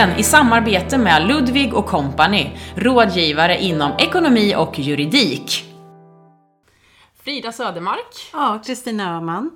Företagsledarpodden 0.00 0.18
i 0.18 0.22
samarbete 0.22 0.98
med 0.98 1.28
Ludvig 1.28 1.74
och 1.74 1.86
Company, 1.86 2.50
rådgivare 2.76 3.62
inom 3.62 3.92
ekonomi 3.98 4.54
och 4.56 4.78
juridik. 4.78 5.64
Frida 7.22 7.52
Södermark. 7.52 8.30
Ja, 8.32 8.62
Kristina 8.66 9.16
Öhman. 9.16 9.50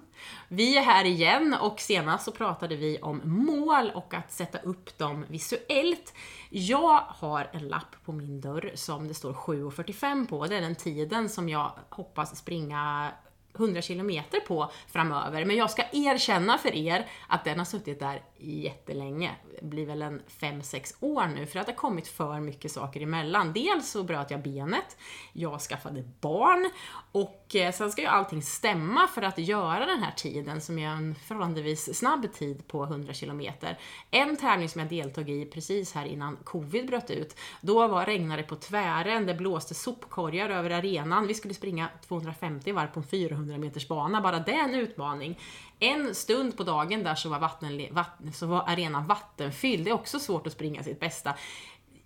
Vi 0.48 0.78
är 0.78 0.82
här 0.82 1.04
igen 1.04 1.56
och 1.60 1.80
senast 1.80 2.24
så 2.24 2.32
pratade 2.32 2.76
vi 2.76 2.98
om 3.02 3.20
mål 3.24 3.90
och 3.94 4.14
att 4.14 4.32
sätta 4.32 4.58
upp 4.58 4.98
dem 4.98 5.24
visuellt. 5.28 6.14
Jag 6.50 7.00
har 7.08 7.50
en 7.52 7.68
lapp 7.68 7.96
på 8.04 8.12
min 8.12 8.40
dörr 8.40 8.72
som 8.74 9.08
det 9.08 9.14
står 9.14 9.32
7.45 9.32 10.26
på. 10.26 10.46
Det 10.46 10.56
är 10.56 10.60
den 10.60 10.74
tiden 10.74 11.28
som 11.28 11.48
jag 11.48 11.72
hoppas 11.90 12.36
springa 12.36 13.10
100 13.54 13.82
kilometer 13.82 14.40
på 14.40 14.70
framöver. 14.88 15.44
Men 15.44 15.56
jag 15.56 15.70
ska 15.70 15.82
erkänna 15.92 16.58
för 16.58 16.74
er 16.74 17.06
att 17.28 17.44
den 17.44 17.58
har 17.58 17.64
suttit 17.64 18.00
där 18.00 18.22
jättelänge. 18.44 19.30
Det 19.60 19.66
blir 19.66 19.86
väl 19.86 20.02
en 20.02 20.22
5-6 20.40 20.94
år 21.00 21.26
nu 21.26 21.46
för 21.46 21.58
att 21.58 21.66
det 21.66 21.72
har 21.72 21.76
kommit 21.76 22.08
för 22.08 22.40
mycket 22.40 22.72
saker 22.72 23.00
emellan. 23.00 23.52
Dels 23.52 23.90
så 23.90 24.02
bröt 24.02 24.30
jag 24.30 24.42
benet, 24.42 24.96
jag 25.32 25.60
skaffade 25.60 26.04
barn 26.20 26.70
och 27.12 27.56
eh, 27.56 27.72
sen 27.72 27.90
ska 27.90 28.02
ju 28.02 28.08
allting 28.08 28.42
stämma 28.42 29.06
för 29.06 29.22
att 29.22 29.38
göra 29.38 29.86
den 29.86 30.02
här 30.02 30.12
tiden 30.16 30.60
som 30.60 30.78
är 30.78 30.88
en 30.88 31.14
förhållandevis 31.14 31.98
snabb 31.98 32.32
tid 32.32 32.68
på 32.68 32.84
100 32.84 33.12
kilometer. 33.12 33.78
En 34.10 34.36
tävling 34.36 34.68
som 34.68 34.80
jag 34.80 34.88
deltog 34.90 35.30
i 35.30 35.44
precis 35.46 35.92
här 35.94 36.06
innan 36.06 36.36
covid 36.36 36.86
bröt 36.86 37.10
ut, 37.10 37.36
då 37.60 37.88
var 37.88 38.06
regnade 38.06 38.42
på 38.42 38.56
tvären, 38.56 39.26
det 39.26 39.34
blåste 39.34 39.74
sopkorgar 39.74 40.50
över 40.50 40.70
arenan, 40.70 41.26
vi 41.26 41.34
skulle 41.34 41.54
springa 41.54 41.88
250 42.08 42.72
varv 42.72 42.86
på 42.86 43.00
en 43.00 43.06
400 43.06 43.58
meters 43.58 43.88
bana, 43.88 44.20
bara 44.20 44.38
det 44.38 44.52
är 44.52 44.64
en 44.64 44.74
utmaning. 44.74 45.38
En 45.84 46.14
stund 46.14 46.56
på 46.56 46.62
dagen 46.62 47.02
där 47.02 47.14
så 47.14 47.28
var, 47.28 47.38
vatten, 47.38 47.88
vatten, 47.90 48.32
så 48.32 48.46
var 48.46 48.64
arenan 48.68 49.06
vattenfylld, 49.06 49.84
det 49.84 49.90
är 49.90 49.94
också 49.94 50.20
svårt 50.20 50.46
att 50.46 50.52
springa 50.52 50.82
sitt 50.82 51.00
bästa. 51.00 51.34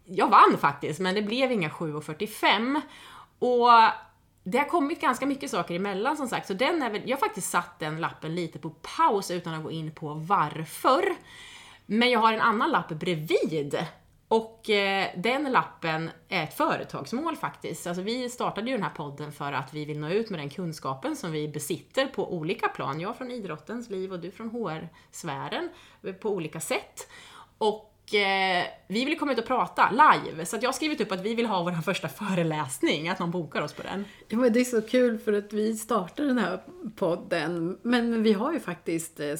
Jag 0.04 0.28
vann 0.28 0.58
faktiskt, 0.58 1.00
men 1.00 1.14
det 1.14 1.22
blev 1.22 1.52
inga 1.52 1.68
7.45. 1.68 2.80
Och 3.38 3.68
det 4.44 4.58
har 4.58 4.68
kommit 4.68 5.00
ganska 5.00 5.26
mycket 5.26 5.50
saker 5.50 5.74
emellan 5.74 6.16
som 6.16 6.28
sagt, 6.28 6.46
så 6.46 6.54
den 6.54 6.82
är 6.82 6.90
väl, 6.90 7.02
jag 7.04 7.16
har 7.16 7.20
faktiskt 7.20 7.50
satt 7.50 7.78
den 7.78 8.00
lappen 8.00 8.34
lite 8.34 8.58
på 8.58 8.70
paus 8.70 9.30
utan 9.30 9.54
att 9.54 9.62
gå 9.62 9.70
in 9.70 9.90
på 9.90 10.14
varför. 10.14 11.04
Men 11.86 12.10
jag 12.10 12.20
har 12.20 12.32
en 12.32 12.40
annan 12.40 12.70
lapp 12.70 12.88
bredvid 12.88 13.86
och 14.28 14.70
eh, 14.70 15.10
den 15.16 15.52
lappen 15.52 16.10
är 16.28 16.44
ett 16.44 16.54
företagsmål 16.54 17.36
faktiskt. 17.36 17.86
Alltså 17.86 18.02
vi 18.02 18.28
startade 18.28 18.70
ju 18.70 18.76
den 18.76 18.82
här 18.82 18.94
podden 18.94 19.32
för 19.32 19.52
att 19.52 19.74
vi 19.74 19.84
vill 19.84 19.98
nå 19.98 20.08
ut 20.08 20.30
med 20.30 20.40
den 20.40 20.50
kunskapen 20.50 21.16
som 21.16 21.32
vi 21.32 21.48
besitter 21.48 22.06
på 22.06 22.34
olika 22.34 22.68
plan. 22.68 23.00
Jag 23.00 23.16
från 23.16 23.30
idrottens 23.30 23.90
liv 23.90 24.12
och 24.12 24.20
du 24.20 24.30
från 24.30 24.50
HR-sfären 24.50 25.68
eh, 26.02 26.12
på 26.12 26.30
olika 26.30 26.60
sätt. 26.60 27.08
Och 27.58 28.14
eh, 28.14 28.64
vi 28.88 29.04
vill 29.04 29.18
komma 29.18 29.32
ut 29.32 29.38
och 29.38 29.46
prata 29.46 29.90
live, 29.90 30.46
så 30.46 30.56
jag 30.60 30.68
har 30.68 30.72
skrivit 30.72 31.00
upp 31.00 31.12
att 31.12 31.20
vi 31.20 31.34
vill 31.34 31.46
ha 31.46 31.62
vår 31.62 31.82
första 31.82 32.08
föreläsning, 32.08 33.08
att 33.08 33.18
någon 33.18 33.30
bokar 33.30 33.62
oss 33.62 33.72
på 33.72 33.82
den. 33.82 34.04
Ja, 34.28 34.38
men 34.38 34.52
det 34.52 34.60
är 34.60 34.64
så 34.64 34.82
kul 34.82 35.18
för 35.18 35.32
att 35.32 35.52
vi 35.52 35.76
startade 35.76 36.28
den 36.28 36.38
här 36.38 36.60
podden, 36.96 37.78
men 37.82 38.22
vi 38.22 38.32
har 38.32 38.52
ju 38.52 38.60
faktiskt, 38.60 39.20
eh, 39.20 39.34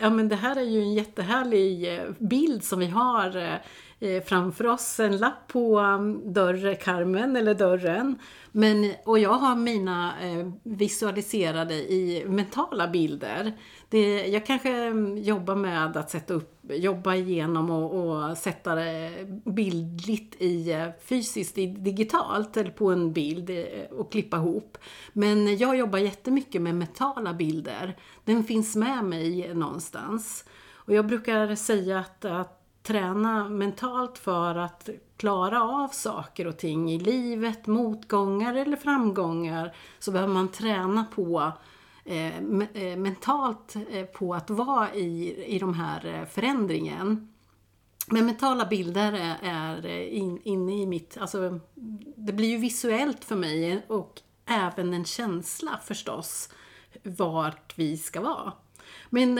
ja 0.00 0.10
men 0.10 0.28
det 0.28 0.36
här 0.36 0.56
är 0.56 0.64
ju 0.64 0.80
en 0.80 0.94
jättehärlig 0.94 1.94
eh, 1.94 2.04
bild 2.18 2.64
som 2.64 2.78
vi 2.78 2.86
har 2.86 3.36
Eh, 3.36 3.54
Eh, 4.00 4.22
framför 4.22 4.66
oss 4.66 5.00
en 5.00 5.16
lapp 5.16 5.48
på 5.48 5.80
um, 5.80 6.32
dörrkarmen 6.32 7.36
eller 7.36 7.54
dörren. 7.54 8.18
Men, 8.52 8.92
och 9.04 9.18
jag 9.18 9.32
har 9.32 9.56
mina 9.56 10.12
eh, 10.22 10.50
visualiserade 10.62 11.74
i 11.74 12.24
mentala 12.26 12.88
bilder. 12.88 13.52
Det, 13.88 14.26
jag 14.26 14.46
kanske 14.46 14.70
mm, 14.70 15.18
jobbar 15.18 15.54
med 15.54 15.96
att 15.96 16.10
sätta 16.10 16.34
upp, 16.34 16.60
jobba 16.70 17.14
igenom 17.14 17.70
och, 17.70 18.00
och 18.00 18.38
sätta 18.38 18.74
det 18.74 19.10
bildligt 19.44 20.42
i 20.42 20.72
eh, 20.72 20.88
fysiskt 21.04 21.58
i 21.58 21.66
digitalt 21.66 22.56
eller 22.56 22.70
på 22.70 22.90
en 22.90 23.12
bild 23.12 23.50
och 23.90 24.12
klippa 24.12 24.36
ihop. 24.36 24.78
Men 25.12 25.56
jag 25.56 25.76
jobbar 25.76 25.98
jättemycket 25.98 26.62
med 26.62 26.74
mentala 26.74 27.34
bilder. 27.34 27.96
Den 28.24 28.44
finns 28.44 28.76
med 28.76 29.04
mig 29.04 29.54
någonstans. 29.54 30.44
Och 30.74 30.94
jag 30.94 31.06
brukar 31.06 31.54
säga 31.54 31.98
att, 31.98 32.24
att 32.24 32.63
träna 32.86 33.48
mentalt 33.48 34.18
för 34.18 34.54
att 34.54 34.88
klara 35.16 35.62
av 35.62 35.88
saker 35.88 36.46
och 36.46 36.56
ting 36.56 36.92
i 36.92 36.98
livet, 36.98 37.66
motgångar 37.66 38.54
eller 38.54 38.76
framgångar, 38.76 39.76
så 39.98 40.10
behöver 40.10 40.32
man 40.32 40.48
träna 40.48 41.04
på 41.14 41.52
eh, 42.04 42.38
eh 42.74 42.96
mentalt 42.96 43.76
eh, 43.90 44.04
på 44.04 44.34
att 44.34 44.50
vara 44.50 44.94
i, 44.94 45.44
i 45.46 45.58
de 45.58 45.74
här 45.74 46.06
eh, 46.06 46.26
förändringen. 46.26 47.34
Men 48.06 48.26
mentala 48.26 48.66
bilder 48.66 49.12
är, 49.12 49.36
är 49.42 49.86
eh, 49.86 50.16
in, 50.18 50.40
inne 50.44 50.82
i 50.82 50.86
mitt, 50.86 51.16
alltså 51.20 51.60
det 52.16 52.32
blir 52.32 52.48
ju 52.48 52.58
visuellt 52.58 53.24
för 53.24 53.36
mig 53.36 53.84
och 53.86 54.20
även 54.46 54.94
en 54.94 55.04
känsla 55.04 55.80
förstås 55.84 56.48
vart 57.02 57.78
vi 57.78 57.96
ska 57.96 58.20
vara. 58.20 58.52
Men 59.10 59.38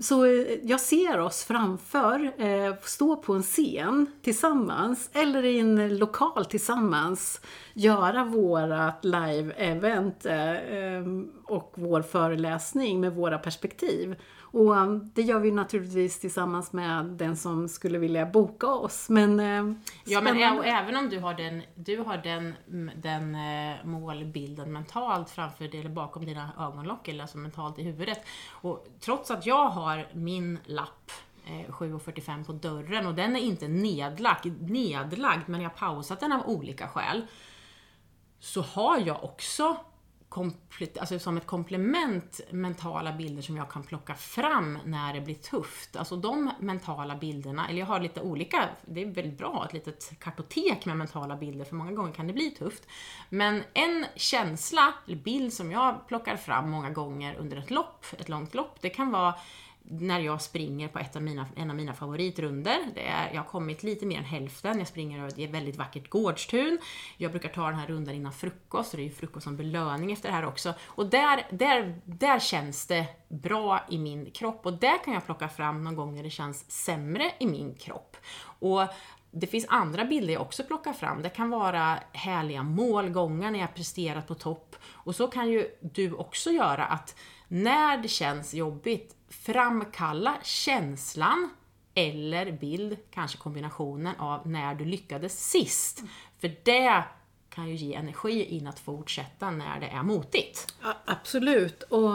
så 0.00 0.24
eh, 0.24 0.58
jag 0.62 0.80
ser 0.80 1.20
oss 1.20 1.44
framför, 1.44 2.32
eh, 2.38 2.74
stå 2.82 3.16
på 3.16 3.34
en 3.34 3.42
scen 3.42 4.06
tillsammans 4.22 5.10
eller 5.12 5.44
i 5.44 5.58
en 5.58 5.98
lokal 5.98 6.44
tillsammans, 6.44 7.40
göra 7.74 8.24
vårat 8.24 9.04
live-event 9.04 10.26
eh, 10.26 10.52
eh, 10.56 11.04
och 11.44 11.72
vår 11.74 12.02
föreläsning 12.02 13.00
med 13.00 13.14
våra 13.14 13.38
perspektiv. 13.38 14.16
Och 14.58 14.76
um, 14.76 15.10
det 15.14 15.22
gör 15.22 15.40
vi 15.40 15.50
naturligtvis 15.50 16.20
tillsammans 16.20 16.72
med 16.72 17.04
den 17.04 17.36
som 17.36 17.68
skulle 17.68 17.98
vilja 17.98 18.26
boka 18.26 18.66
oss. 18.66 19.08
Men, 19.08 19.40
eh, 19.40 19.74
ja, 20.04 20.20
men 20.20 20.36
även 20.64 20.96
om 20.96 21.08
du 21.08 21.18
har 21.18 21.34
den, 21.34 21.62
du 21.74 21.98
har 21.98 22.16
den, 22.16 22.54
den 22.96 23.34
eh, 23.34 23.76
målbilden 23.84 24.72
mentalt 24.72 25.30
framför 25.30 25.68
dig, 25.68 25.80
eller 25.80 25.90
bakom 25.90 26.26
dina 26.26 26.50
ögonlock, 26.58 27.08
eller 27.08 27.22
alltså 27.22 27.38
mentalt 27.38 27.78
i 27.78 27.82
huvudet. 27.82 28.18
Och 28.50 28.86
trots 29.00 29.30
att 29.30 29.46
jag 29.46 29.68
har 29.68 30.08
min 30.12 30.58
lapp 30.64 31.12
7.45 31.68 32.38
eh, 32.38 32.44
på 32.44 32.52
dörren 32.52 33.06
och 33.06 33.14
den 33.14 33.36
är 33.36 33.40
inte 33.40 33.68
nedlagd, 33.68 34.70
nedlagd 34.70 35.42
men 35.48 35.60
jag 35.60 35.70
har 35.70 35.76
pausat 35.76 36.20
den 36.20 36.32
av 36.32 36.48
olika 36.48 36.88
skäl. 36.88 37.26
Så 38.38 38.60
har 38.60 38.98
jag 38.98 39.24
också 39.24 39.76
alltså 41.00 41.18
som 41.18 41.36
ett 41.36 41.46
komplement 41.46 42.40
mentala 42.50 43.12
bilder 43.12 43.42
som 43.42 43.56
jag 43.56 43.70
kan 43.70 43.82
plocka 43.82 44.14
fram 44.14 44.78
när 44.84 45.14
det 45.14 45.20
blir 45.20 45.34
tufft. 45.34 45.96
Alltså 45.96 46.16
de 46.16 46.50
mentala 46.60 47.16
bilderna, 47.16 47.68
eller 47.68 47.78
jag 47.78 47.86
har 47.86 48.00
lite 48.00 48.20
olika, 48.20 48.68
det 48.86 49.02
är 49.02 49.06
väldigt 49.06 49.38
bra, 49.38 49.64
ett 49.66 49.72
litet 49.72 50.20
kartotek 50.20 50.86
med 50.86 50.96
mentala 50.96 51.36
bilder, 51.36 51.64
för 51.64 51.74
många 51.74 51.92
gånger 51.92 52.12
kan 52.12 52.26
det 52.26 52.32
bli 52.32 52.50
tufft. 52.50 52.86
Men 53.28 53.62
en 53.74 54.06
känsla, 54.16 54.94
eller 55.06 55.16
bild 55.16 55.52
som 55.52 55.72
jag 55.72 56.08
plockar 56.08 56.36
fram 56.36 56.70
många 56.70 56.90
gånger 56.90 57.34
under 57.34 57.56
ett 57.56 57.70
lopp, 57.70 58.04
ett 58.18 58.28
långt 58.28 58.54
lopp, 58.54 58.76
det 58.80 58.90
kan 58.90 59.10
vara 59.10 59.34
när 59.90 60.20
jag 60.20 60.42
springer 60.42 60.88
på 60.88 60.98
ett 60.98 61.16
av 61.16 61.22
mina, 61.22 61.46
en 61.56 61.70
av 61.70 61.76
mina 61.76 61.94
favoritrunder. 61.94 62.78
Det 62.94 63.06
är, 63.06 63.30
jag 63.32 63.40
har 63.40 63.48
kommit 63.48 63.82
lite 63.82 64.06
mer 64.06 64.18
än 64.18 64.24
hälften. 64.24 64.78
Jag 64.78 64.88
springer 64.88 65.18
över 65.18 65.44
ett 65.44 65.50
väldigt 65.50 65.76
vackert 65.76 66.10
gårdstun. 66.10 66.78
Jag 67.16 67.30
brukar 67.30 67.48
ta 67.48 67.66
den 67.66 67.74
här 67.74 67.86
rundan 67.86 68.14
innan 68.14 68.32
frukost, 68.32 68.90
så 68.90 68.96
det 68.96 69.02
är 69.02 69.04
ju 69.04 69.10
frukost 69.10 69.44
som 69.44 69.56
belöning 69.56 70.12
efter 70.12 70.28
det 70.28 70.34
här 70.34 70.44
också. 70.44 70.74
Och 70.86 71.06
där, 71.06 71.46
där, 71.50 72.00
där 72.04 72.38
känns 72.38 72.86
det 72.86 73.06
bra 73.28 73.80
i 73.90 73.98
min 73.98 74.30
kropp 74.30 74.66
och 74.66 74.72
där 74.72 75.04
kan 75.04 75.14
jag 75.14 75.26
plocka 75.26 75.48
fram 75.48 75.84
någon 75.84 75.96
gång 75.96 76.14
när 76.14 76.22
det 76.22 76.30
känns 76.30 76.70
sämre 76.70 77.32
i 77.38 77.46
min 77.46 77.74
kropp. 77.74 78.16
Och 78.40 78.82
det 79.30 79.46
finns 79.46 79.66
andra 79.68 80.04
bilder 80.04 80.32
jag 80.32 80.42
också 80.42 80.64
plockar 80.64 80.92
fram. 80.92 81.22
Det 81.22 81.28
kan 81.28 81.50
vara 81.50 81.98
härliga 82.12 82.62
målgångar 82.62 83.50
när 83.50 83.58
jag 83.58 83.74
presterat 83.74 84.26
på 84.26 84.34
topp. 84.34 84.76
Och 84.90 85.14
så 85.16 85.26
kan 85.26 85.48
ju 85.48 85.66
du 85.80 86.12
också 86.12 86.50
göra 86.50 86.84
att 86.84 87.16
när 87.48 87.98
det 87.98 88.08
känns 88.08 88.54
jobbigt, 88.54 89.16
framkalla 89.28 90.36
känslan 90.42 91.50
eller 91.94 92.52
bild, 92.52 92.96
kanske 93.10 93.38
kombinationen 93.38 94.16
av 94.18 94.48
när 94.48 94.74
du 94.74 94.84
lyckades 94.84 95.50
sist. 95.50 96.02
För 96.40 96.56
det 96.62 97.04
kan 97.48 97.68
ju 97.68 97.74
ge 97.74 97.94
energi 97.94 98.44
in 98.44 98.66
att 98.66 98.78
fortsätta 98.78 99.50
när 99.50 99.80
det 99.80 99.86
är 99.86 100.02
motigt. 100.02 100.74
Ja, 100.82 100.96
absolut. 101.04 101.82
Och 101.82 102.12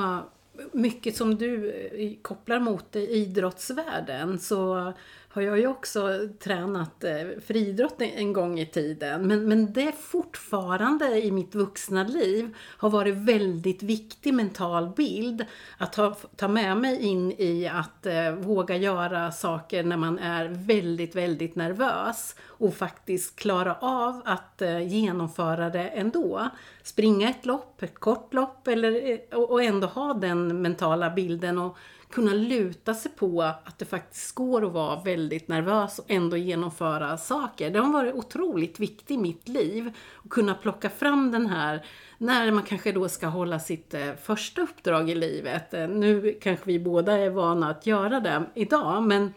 mycket 0.72 1.18
som 1.18 1.36
du 1.36 1.72
eh, 1.72 2.22
kopplar 2.22 2.60
mot 2.60 2.96
idrottsvärlden 2.96 4.40
så 4.40 4.94
har 5.34 5.42
jag 5.42 5.60
ju 5.60 5.68
också 5.68 6.20
tränat 6.40 7.04
eh, 7.04 7.14
friidrott 7.46 8.02
en 8.02 8.34
gång 8.34 8.60
i 8.60 8.66
tiden. 8.66 9.28
Men, 9.28 9.48
men 9.48 9.74
det 9.74 9.92
fortfarande 9.92 11.22
i 11.26 11.32
mitt 11.32 11.56
vuxna 11.56 12.04
liv 12.04 12.56
har 12.78 12.90
varit 12.90 13.16
väldigt 13.16 13.84
viktig 13.84 14.34
mental 14.34 14.90
bild 14.90 15.46
att 15.78 15.94
ta, 15.94 16.16
ta 16.36 16.48
med 16.48 16.78
mig 16.78 17.06
in 17.06 17.32
i 17.32 17.68
att 17.68 18.06
eh, 18.06 18.32
våga 18.32 18.76
göra 18.76 19.32
saker 19.32 19.84
när 19.84 19.98
man 19.98 20.20
är 20.20 20.48
väldigt, 20.48 21.16
väldigt 21.16 21.56
nervös 21.56 22.36
och 22.42 22.74
faktiskt 22.74 23.36
klara 23.36 23.76
av 23.76 24.22
att 24.26 24.62
eh, 24.62 24.88
genomföra 24.88 25.70
det 25.70 25.88
ändå. 25.88 26.50
Springa 26.84 27.30
ett 27.30 27.46
lopp, 27.46 27.84
ett 27.84 28.00
kort 28.00 28.34
lopp 28.34 28.68
eller, 28.68 29.12
eh, 29.12 29.38
och, 29.38 29.52
och 29.52 29.64
ändå 29.64 29.88
ha 29.88 30.14
den 30.14 30.62
mentala 30.62 31.10
bilden 31.10 31.58
och 31.58 31.78
kunna 32.14 32.34
luta 32.34 32.94
sig 32.94 33.12
på 33.12 33.42
att 33.42 33.80
det 33.80 33.86
faktiskt 33.86 34.36
går 34.36 34.66
att 34.66 34.72
vara 34.72 35.02
väldigt 35.04 35.48
nervös 35.48 36.00
och 36.00 36.06
ändå 36.08 36.38
genomföra 36.38 37.18
saker. 37.18 37.70
Det 37.70 37.80
har 37.80 37.94
varit 37.94 38.16
otroligt 38.16 38.80
viktigt 38.80 39.12
i 39.12 39.18
mitt 39.18 39.48
liv. 39.48 39.92
Att 40.24 40.30
kunna 40.30 40.54
plocka 40.54 40.90
fram 40.90 41.32
den 41.32 41.48
här, 41.48 41.86
när 42.18 42.52
man 42.52 42.64
kanske 42.64 42.92
då 42.92 43.10
ska 43.10 43.28
hålla 43.28 43.60
sitt 43.60 43.94
eh, 43.94 44.14
första 44.24 44.62
uppdrag 44.62 45.10
i 45.10 45.16
livet. 45.16 45.74
Eh, 45.74 45.88
nu 45.88 46.38
kanske 46.42 46.66
vi 46.66 46.80
båda 46.80 47.18
är 47.18 47.30
vana 47.30 47.70
att 47.70 47.86
göra 47.86 48.20
det 48.20 48.44
idag, 48.56 49.04
men 49.04 49.34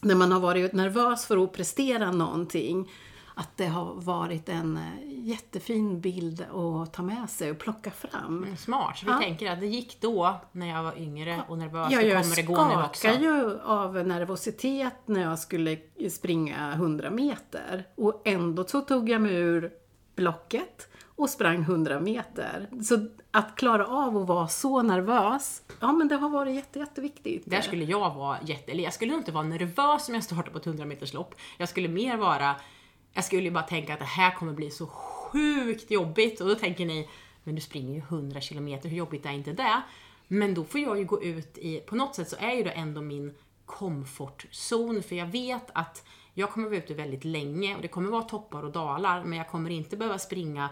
när 0.00 0.14
man 0.14 0.32
har 0.32 0.40
varit 0.40 0.72
nervös 0.72 1.26
för 1.26 1.44
att 1.44 1.52
prestera 1.52 2.12
någonting 2.12 2.88
att 3.40 3.56
det 3.56 3.66
har 3.66 3.94
varit 3.94 4.48
en 4.48 4.76
eh, 4.76 4.82
jättefin 5.28 6.00
bild 6.00 6.42
att 6.42 6.92
ta 6.92 7.02
med 7.02 7.30
sig 7.30 7.50
och 7.50 7.58
plocka 7.58 7.90
fram. 7.90 8.42
Mm, 8.44 8.56
smart, 8.56 8.98
så 8.98 9.06
vi 9.06 9.12
Ja. 9.12 9.18
tänker 9.18 9.52
att 9.52 9.60
det 9.60 9.66
gick 9.66 10.00
då 10.00 10.40
när 10.52 10.66
jag 10.68 10.82
var 10.82 10.98
yngre 10.98 11.42
och 11.48 11.58
nervös, 11.58 11.88
Ja, 11.92 12.00
jag 12.00 12.22
kommer 12.22 12.36
det 12.36 12.42
gå 12.42 12.68
nu 12.68 12.74
också. 12.84 13.00
skakade 13.00 13.24
ju 13.24 13.60
av 13.60 13.94
nervositet 14.06 14.94
när 15.06 15.20
jag 15.20 15.38
skulle 15.38 15.78
springa 16.10 16.72
100 16.72 17.10
meter. 17.10 17.84
Och 17.96 18.22
ändå 18.24 18.64
så 18.64 18.80
tog 18.80 19.08
jag 19.08 19.20
mig 19.22 19.34
ur 19.34 19.70
blocket 20.16 20.88
och 21.16 21.30
sprang 21.30 21.62
100 21.62 22.00
meter. 22.00 22.68
Så 22.82 23.06
att 23.30 23.56
klara 23.56 23.86
av 23.86 24.16
att 24.16 24.26
vara 24.28 24.48
så 24.48 24.82
nervös, 24.82 25.62
ja 25.80 25.92
men 25.92 26.08
det 26.08 26.16
har 26.16 26.28
varit 26.28 26.54
jätte, 26.54 26.78
jätteviktigt. 26.78 27.42
Där 27.46 27.60
skulle 27.60 27.84
jag 27.84 28.14
vara 28.14 28.38
jätte, 28.42 28.72
eller 28.72 28.84
jag 28.84 28.92
skulle 28.94 29.14
inte 29.14 29.32
vara 29.32 29.44
nervös 29.44 30.08
om 30.08 30.14
jag 30.14 30.24
startar 30.24 30.52
på 30.52 30.58
ett 30.58 30.66
100 30.66 30.84
meters 30.84 31.12
lopp. 31.14 31.34
Jag 31.58 31.68
skulle 31.68 31.88
mer 31.88 32.16
vara, 32.16 32.56
jag 33.18 33.24
skulle 33.24 33.42
ju 33.42 33.50
bara 33.50 33.64
tänka 33.64 33.92
att 33.92 33.98
det 33.98 34.04
här 34.04 34.34
kommer 34.34 34.52
bli 34.52 34.70
så 34.70 34.86
sjukt 34.86 35.90
jobbigt 35.90 36.40
och 36.40 36.48
då 36.48 36.54
tänker 36.54 36.86
ni, 36.86 37.08
men 37.44 37.54
du 37.54 37.60
springer 37.60 37.94
ju 37.94 38.00
100 38.00 38.40
kilometer, 38.40 38.88
hur 38.88 38.96
jobbigt 38.96 39.26
är 39.26 39.30
inte 39.30 39.52
det? 39.52 39.82
Men 40.28 40.54
då 40.54 40.64
får 40.64 40.80
jag 40.80 40.98
ju 40.98 41.04
gå 41.04 41.22
ut 41.22 41.58
i, 41.58 41.80
på 41.80 41.96
något 41.96 42.14
sätt 42.14 42.28
så 42.28 42.36
är 42.36 42.52
ju 42.52 42.62
det 42.64 42.70
ändå 42.70 43.00
min 43.00 43.34
komfortzon 43.66 45.02
för 45.02 45.16
jag 45.16 45.26
vet 45.26 45.70
att 45.72 46.04
jag 46.34 46.50
kommer 46.50 46.68
vara 46.68 46.78
ute 46.78 46.94
väldigt 46.94 47.24
länge 47.24 47.76
och 47.76 47.82
det 47.82 47.88
kommer 47.88 48.10
vara 48.10 48.22
toppar 48.22 48.62
och 48.62 48.72
dalar 48.72 49.24
men 49.24 49.38
jag 49.38 49.48
kommer 49.48 49.70
inte 49.70 49.96
behöva 49.96 50.18
springa 50.18 50.70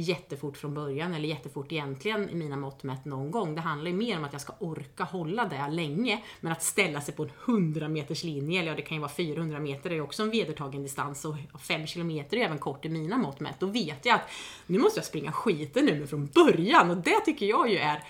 jättefort 0.00 0.56
från 0.56 0.74
början 0.74 1.14
eller 1.14 1.28
jättefort 1.28 1.72
egentligen 1.72 2.30
i 2.30 2.34
mina 2.34 2.56
mått 2.56 2.82
mätt 2.82 3.04
någon 3.04 3.30
gång. 3.30 3.54
Det 3.54 3.60
handlar 3.60 3.90
ju 3.90 3.96
mer 3.96 4.16
om 4.16 4.24
att 4.24 4.32
jag 4.32 4.42
ska 4.42 4.52
orka 4.58 5.04
hålla 5.04 5.44
det 5.44 5.68
länge. 5.70 6.22
Men 6.40 6.52
att 6.52 6.62
ställa 6.62 7.00
sig 7.00 7.14
på 7.14 7.22
en 7.22 7.30
100 7.44 7.88
meters 7.88 8.24
linje, 8.24 8.60
eller 8.60 8.70
ja, 8.70 8.76
det 8.76 8.82
kan 8.82 8.96
ju 8.96 9.00
vara 9.00 9.12
400 9.12 9.60
meter, 9.60 9.90
det 9.90 9.96
är 9.96 10.00
också 10.00 10.22
en 10.22 10.30
vedertagen 10.30 10.82
distans 10.82 11.24
och 11.24 11.60
5 11.60 11.86
kilometer 11.86 12.36
är 12.36 12.44
även 12.44 12.58
kort 12.58 12.84
i 12.84 12.88
mina 12.88 13.18
mått 13.18 13.40
mätt. 13.40 13.60
Då 13.60 13.66
vet 13.66 14.06
jag 14.06 14.14
att 14.14 14.30
nu 14.66 14.78
måste 14.78 14.98
jag 14.98 15.06
springa 15.06 15.32
skiten 15.32 15.84
nu 15.84 16.06
från 16.06 16.26
början 16.26 16.90
och 16.90 16.96
det 16.96 17.20
tycker 17.20 17.46
jag 17.46 17.70
ju 17.70 17.78
är 17.78 18.04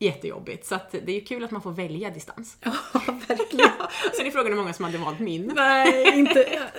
jättejobbigt. 0.00 0.66
Så 0.66 0.74
att 0.74 0.90
det 0.90 1.08
är 1.08 1.14
ju 1.14 1.20
kul 1.20 1.44
att 1.44 1.50
man 1.50 1.62
får 1.62 1.72
välja 1.72 2.10
distans. 2.10 2.56
Ja, 2.60 2.72
verkligen. 3.28 3.70
Sen 4.16 4.26
är 4.26 4.30
frågan 4.30 4.52
hur 4.52 4.60
många 4.60 4.72
som 4.72 4.84
hade 4.84 4.98
valt 4.98 5.18
min. 5.18 5.52
Nej, 5.54 6.18
inte... 6.18 6.70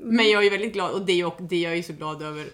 Men 0.00 0.30
jag 0.30 0.40
är 0.40 0.44
ju 0.44 0.50
väldigt 0.50 0.72
glad, 0.72 0.90
och 0.90 1.06
det 1.06 1.12
är 1.12 1.16
ju, 1.16 1.30
det 1.38 1.56
är 1.56 1.62
jag 1.62 1.76
ju 1.76 1.82
så 1.82 1.92
glad 1.92 2.22
över 2.22 2.46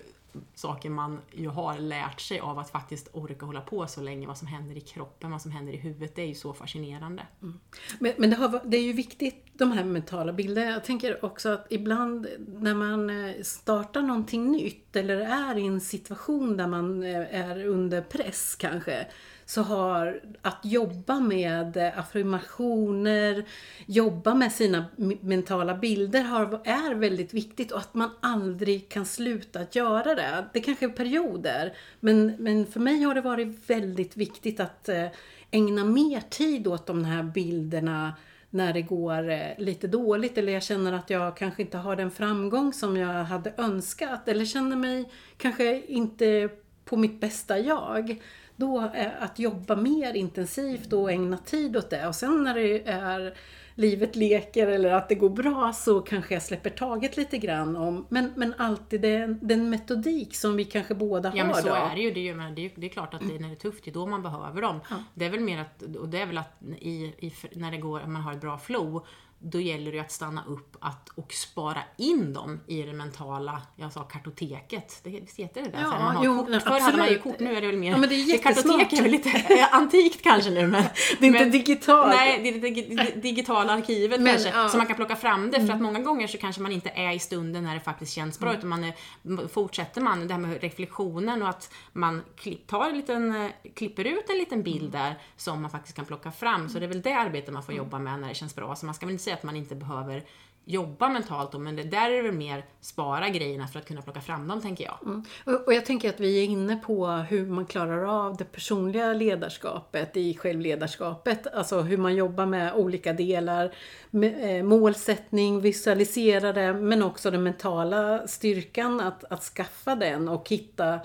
saker 0.54 0.90
man 0.90 1.20
ju 1.32 1.48
har 1.48 1.78
lärt 1.78 2.20
sig 2.20 2.40
av 2.40 2.58
att 2.58 2.70
faktiskt 2.70 3.08
orka 3.12 3.46
hålla 3.46 3.60
på 3.60 3.86
så 3.86 4.00
länge, 4.00 4.26
vad 4.26 4.38
som 4.38 4.48
händer 4.48 4.76
i 4.76 4.80
kroppen, 4.80 5.30
vad 5.30 5.42
som 5.42 5.50
händer 5.50 5.72
i 5.72 5.76
huvudet, 5.76 6.14
det 6.14 6.22
är 6.22 6.26
ju 6.26 6.34
så 6.34 6.52
fascinerande. 6.52 7.22
Mm. 7.42 7.60
Men, 7.98 8.12
men 8.18 8.30
det, 8.30 8.36
har, 8.36 8.60
det 8.64 8.76
är 8.76 8.82
ju 8.82 8.92
viktigt, 8.92 9.46
de 9.52 9.72
här 9.72 9.84
mentala 9.84 10.32
bilderna. 10.32 10.70
Jag 10.70 10.84
tänker 10.84 11.24
också 11.24 11.48
att 11.48 11.66
ibland 11.70 12.26
när 12.48 12.74
man 12.74 13.10
eh, 13.10 13.42
startar 13.42 14.02
någonting 14.02 14.50
nytt 14.52 14.96
eller 14.96 15.16
är 15.16 15.58
i 15.58 15.66
en 15.66 15.80
situation 15.80 16.56
där 16.56 16.66
man 16.66 17.02
eh, 17.02 17.40
är 17.40 17.66
under 17.66 18.00
press 18.00 18.56
kanske, 18.58 19.06
så 19.46 19.62
har 19.62 20.20
att 20.42 20.58
jobba 20.62 21.20
med 21.20 21.76
affirmationer, 21.96 23.44
jobba 23.86 24.34
med 24.34 24.52
sina 24.52 24.84
mentala 25.20 25.74
bilder 25.74 26.22
har, 26.22 26.60
är 26.64 26.94
väldigt 26.94 27.34
viktigt 27.34 27.72
och 27.72 27.78
att 27.78 27.94
man 27.94 28.10
aldrig 28.20 28.88
kan 28.88 29.06
sluta 29.06 29.60
att 29.60 29.76
göra 29.76 30.14
det. 30.14 30.44
Det 30.52 30.60
kanske 30.60 30.86
är 30.86 30.90
perioder, 30.90 31.74
men, 32.00 32.34
men 32.38 32.66
för 32.66 32.80
mig 32.80 33.02
har 33.02 33.14
det 33.14 33.20
varit 33.20 33.70
väldigt 33.70 34.16
viktigt 34.16 34.60
att 34.60 34.88
eh, 34.88 35.06
ägna 35.50 35.84
mer 35.84 36.20
tid 36.20 36.66
åt 36.66 36.86
de 36.86 37.04
här 37.04 37.22
bilderna 37.22 38.14
när 38.50 38.72
det 38.72 38.82
går 38.82 39.30
eh, 39.30 39.58
lite 39.58 39.86
dåligt 39.86 40.38
eller 40.38 40.52
jag 40.52 40.62
känner 40.62 40.92
att 40.92 41.10
jag 41.10 41.36
kanske 41.36 41.62
inte 41.62 41.78
har 41.78 41.96
den 41.96 42.10
framgång 42.10 42.72
som 42.72 42.96
jag 42.96 43.24
hade 43.24 43.52
önskat 43.56 44.28
eller 44.28 44.44
känner 44.44 44.76
mig 44.76 45.10
kanske 45.36 45.82
inte 45.86 46.48
på 46.84 46.96
mitt 46.96 47.20
bästa 47.20 47.58
jag. 47.58 48.22
Då 48.56 48.90
eh, 48.94 49.08
att 49.20 49.38
jobba 49.38 49.76
mer 49.76 50.14
intensivt 50.14 50.92
och 50.92 51.12
ägna 51.12 51.38
tid 51.38 51.76
åt 51.76 51.90
det 51.90 52.06
och 52.06 52.14
sen 52.14 52.44
när 52.44 52.54
det 52.54 52.88
är 52.88 53.34
livet 53.74 54.16
leker 54.16 54.66
eller 54.66 54.92
att 54.92 55.08
det 55.08 55.14
går 55.14 55.30
bra 55.30 55.72
så 55.72 56.00
kanske 56.00 56.34
jag 56.34 56.42
släpper 56.42 56.70
taget 56.70 57.16
lite 57.16 57.38
grann 57.38 57.76
om 57.76 58.06
men, 58.08 58.32
men 58.36 58.54
alltid 58.58 59.00
den, 59.00 59.38
den 59.42 59.70
metodik 59.70 60.36
som 60.36 60.56
vi 60.56 60.64
kanske 60.64 60.94
båda 60.94 61.32
Ja 61.34 61.44
har 61.44 61.52
men 61.52 61.62
så 61.62 61.68
då. 61.68 61.74
är 61.74 61.94
det 61.94 62.00
ju. 62.00 62.10
Det 62.10 62.20
är, 62.20 62.24
ju 62.24 62.34
men 62.34 62.54
det 62.54 62.64
är, 62.64 62.70
det 62.74 62.86
är 62.86 62.90
klart 62.90 63.14
att 63.14 63.20
det, 63.20 63.38
när 63.38 63.48
det 63.48 63.54
är 63.54 63.56
tufft, 63.56 63.84
det 63.84 63.90
är 63.90 63.94
då 63.94 64.06
man 64.06 64.22
behöver 64.22 64.62
dem. 64.62 64.80
Ja. 64.90 64.96
Det 65.14 65.24
är 65.24 65.30
väl 65.30 65.40
mer 65.40 65.58
att, 65.60 65.82
och 65.82 66.08
det 66.08 66.20
är 66.20 66.26
väl 66.26 66.38
att 66.38 66.62
i, 66.78 67.14
i, 67.18 67.32
när 67.52 67.70
det 67.70 67.78
går, 67.78 68.06
man 68.06 68.22
har 68.22 68.32
ett 68.32 68.40
bra 68.40 68.58
flow, 68.58 69.06
då 69.50 69.60
gäller 69.60 69.92
det 69.92 69.98
att 69.98 70.12
stanna 70.12 70.44
upp 70.44 70.76
att, 70.80 71.08
och 71.14 71.32
spara 71.32 71.82
in 71.96 72.32
dem 72.32 72.60
i 72.66 72.82
det 72.82 72.92
mentala, 72.92 73.62
jag 73.76 73.92
sa 73.92 74.02
kartoteket. 74.02 75.00
Det, 75.04 75.10
visst 75.10 75.38
heter 75.38 75.62
det 75.62 75.68
där? 75.68 75.80
Ja, 75.80 75.90
man 75.90 76.16
har 76.16 76.24
jo, 76.24 76.38
kort. 76.38 76.62
Förr 76.62 76.80
hade 76.80 76.98
man 76.98 77.08
ju 77.08 77.18
kort, 77.18 77.40
nu 77.40 77.56
är 77.56 77.60
det 77.60 77.66
väl 77.66 77.76
mer... 77.76 77.90
Ja, 77.90 77.96
men 77.96 78.08
det 78.08 78.14
är 78.14 78.18
jättesmart. 78.18 78.78
kartotek 78.78 78.98
är 78.98 79.02
väl 79.02 79.10
lite 79.10 79.28
eh, 79.30 79.74
antikt 79.74 80.22
kanske 80.22 80.50
nu 80.50 80.66
men... 80.66 80.84
Det 81.18 81.26
är 81.26 81.28
inte 81.28 81.40
men, 81.40 81.50
digitalt. 81.50 82.14
Nej, 82.16 82.40
det 82.42 82.48
är 82.48 82.52
det 82.52 82.60
dig- 82.60 82.96
dig- 82.96 83.20
digitala 83.22 83.72
arkivet 83.72 84.20
Men, 84.20 84.32
kanske. 84.32 84.48
ja. 84.48 84.58
Mm. 84.58 84.68
Så 84.68 84.76
man 84.76 84.86
kan 84.86 84.96
plocka 84.96 85.16
fram 85.16 85.50
det. 85.50 85.66
För 85.66 85.72
att 85.74 85.80
många 85.80 85.98
gånger 85.98 86.26
så 86.26 86.38
kanske 86.38 86.62
man 86.62 86.72
inte 86.72 86.90
är 86.90 87.12
i 87.12 87.18
stunden 87.18 87.64
när 87.64 87.74
det 87.74 87.80
faktiskt 87.80 88.12
känns 88.12 88.38
bra. 88.38 88.54
Utan 88.54 88.68
man 88.68 88.84
är, 88.84 89.48
fortsätter 89.48 90.00
man 90.00 90.28
det 90.28 90.34
här 90.34 90.40
med 90.40 90.60
reflektionen 90.60 91.42
och 91.42 91.48
att 91.48 91.72
man 91.92 92.22
tar 92.66 92.90
en 92.90 92.96
liten, 92.96 93.44
eh, 93.44 93.50
klipper 93.74 94.04
ut 94.04 94.30
en 94.30 94.38
liten 94.38 94.62
bild 94.62 94.92
där 94.92 95.18
som 95.36 95.62
man 95.62 95.70
faktiskt 95.70 95.96
kan 95.96 96.04
plocka 96.04 96.32
fram. 96.32 96.68
Så 96.68 96.78
det 96.78 96.84
är 96.84 96.88
väl 96.88 97.02
det 97.02 97.12
arbetet 97.12 97.54
man 97.54 97.62
får 97.62 97.74
jobba 97.74 97.98
med 97.98 98.20
när 98.20 98.28
det 98.28 98.34
känns 98.34 98.54
bra. 98.54 98.76
Så 98.76 98.86
man 98.86 98.94
ska 98.94 99.06
väl 99.06 99.12
inte 99.12 99.24
säga 99.24 99.35
att 99.36 99.42
man 99.42 99.56
inte 99.56 99.74
behöver 99.74 100.22
jobba 100.68 101.08
mentalt 101.08 101.52
då, 101.52 101.58
men 101.58 101.76
det, 101.76 101.82
där 101.82 102.10
är 102.10 102.16
det 102.16 102.22
väl 102.22 102.32
mer 102.32 102.64
spara 102.80 103.28
grejerna 103.28 103.68
för 103.68 103.78
att 103.78 103.86
kunna 103.86 104.02
plocka 104.02 104.20
fram 104.20 104.48
dem 104.48 104.60
tänker 104.60 104.84
jag. 104.84 104.98
Mm. 105.04 105.24
Och 105.44 105.66
och 105.66 105.74
jag 105.74 105.86
tänker 105.86 106.08
att 106.08 106.20
vi 106.20 106.38
är 106.38 106.44
inne 106.44 106.76
på 106.76 107.06
hur 107.06 107.46
man 107.46 107.66
klarar 107.66 108.26
av 108.26 108.36
det 108.36 108.44
personliga 108.44 109.12
ledarskapet 109.12 110.16
i 110.16 110.34
självledarskapet. 110.36 111.46
Alltså 111.46 111.80
hur 111.80 111.96
man 111.96 112.14
jobbar 112.14 112.46
med 112.46 112.74
olika 112.74 113.12
delar. 113.12 113.74
Med, 114.10 114.58
eh, 114.58 114.64
målsättning, 114.64 115.60
visualisera 115.60 116.52
det, 116.52 116.72
men 116.72 117.02
också 117.02 117.30
den 117.30 117.42
mentala 117.42 118.26
styrkan 118.26 119.00
att, 119.00 119.24
att 119.24 119.42
skaffa 119.42 119.94
den 119.94 120.28
och 120.28 120.48
hitta 120.48 121.00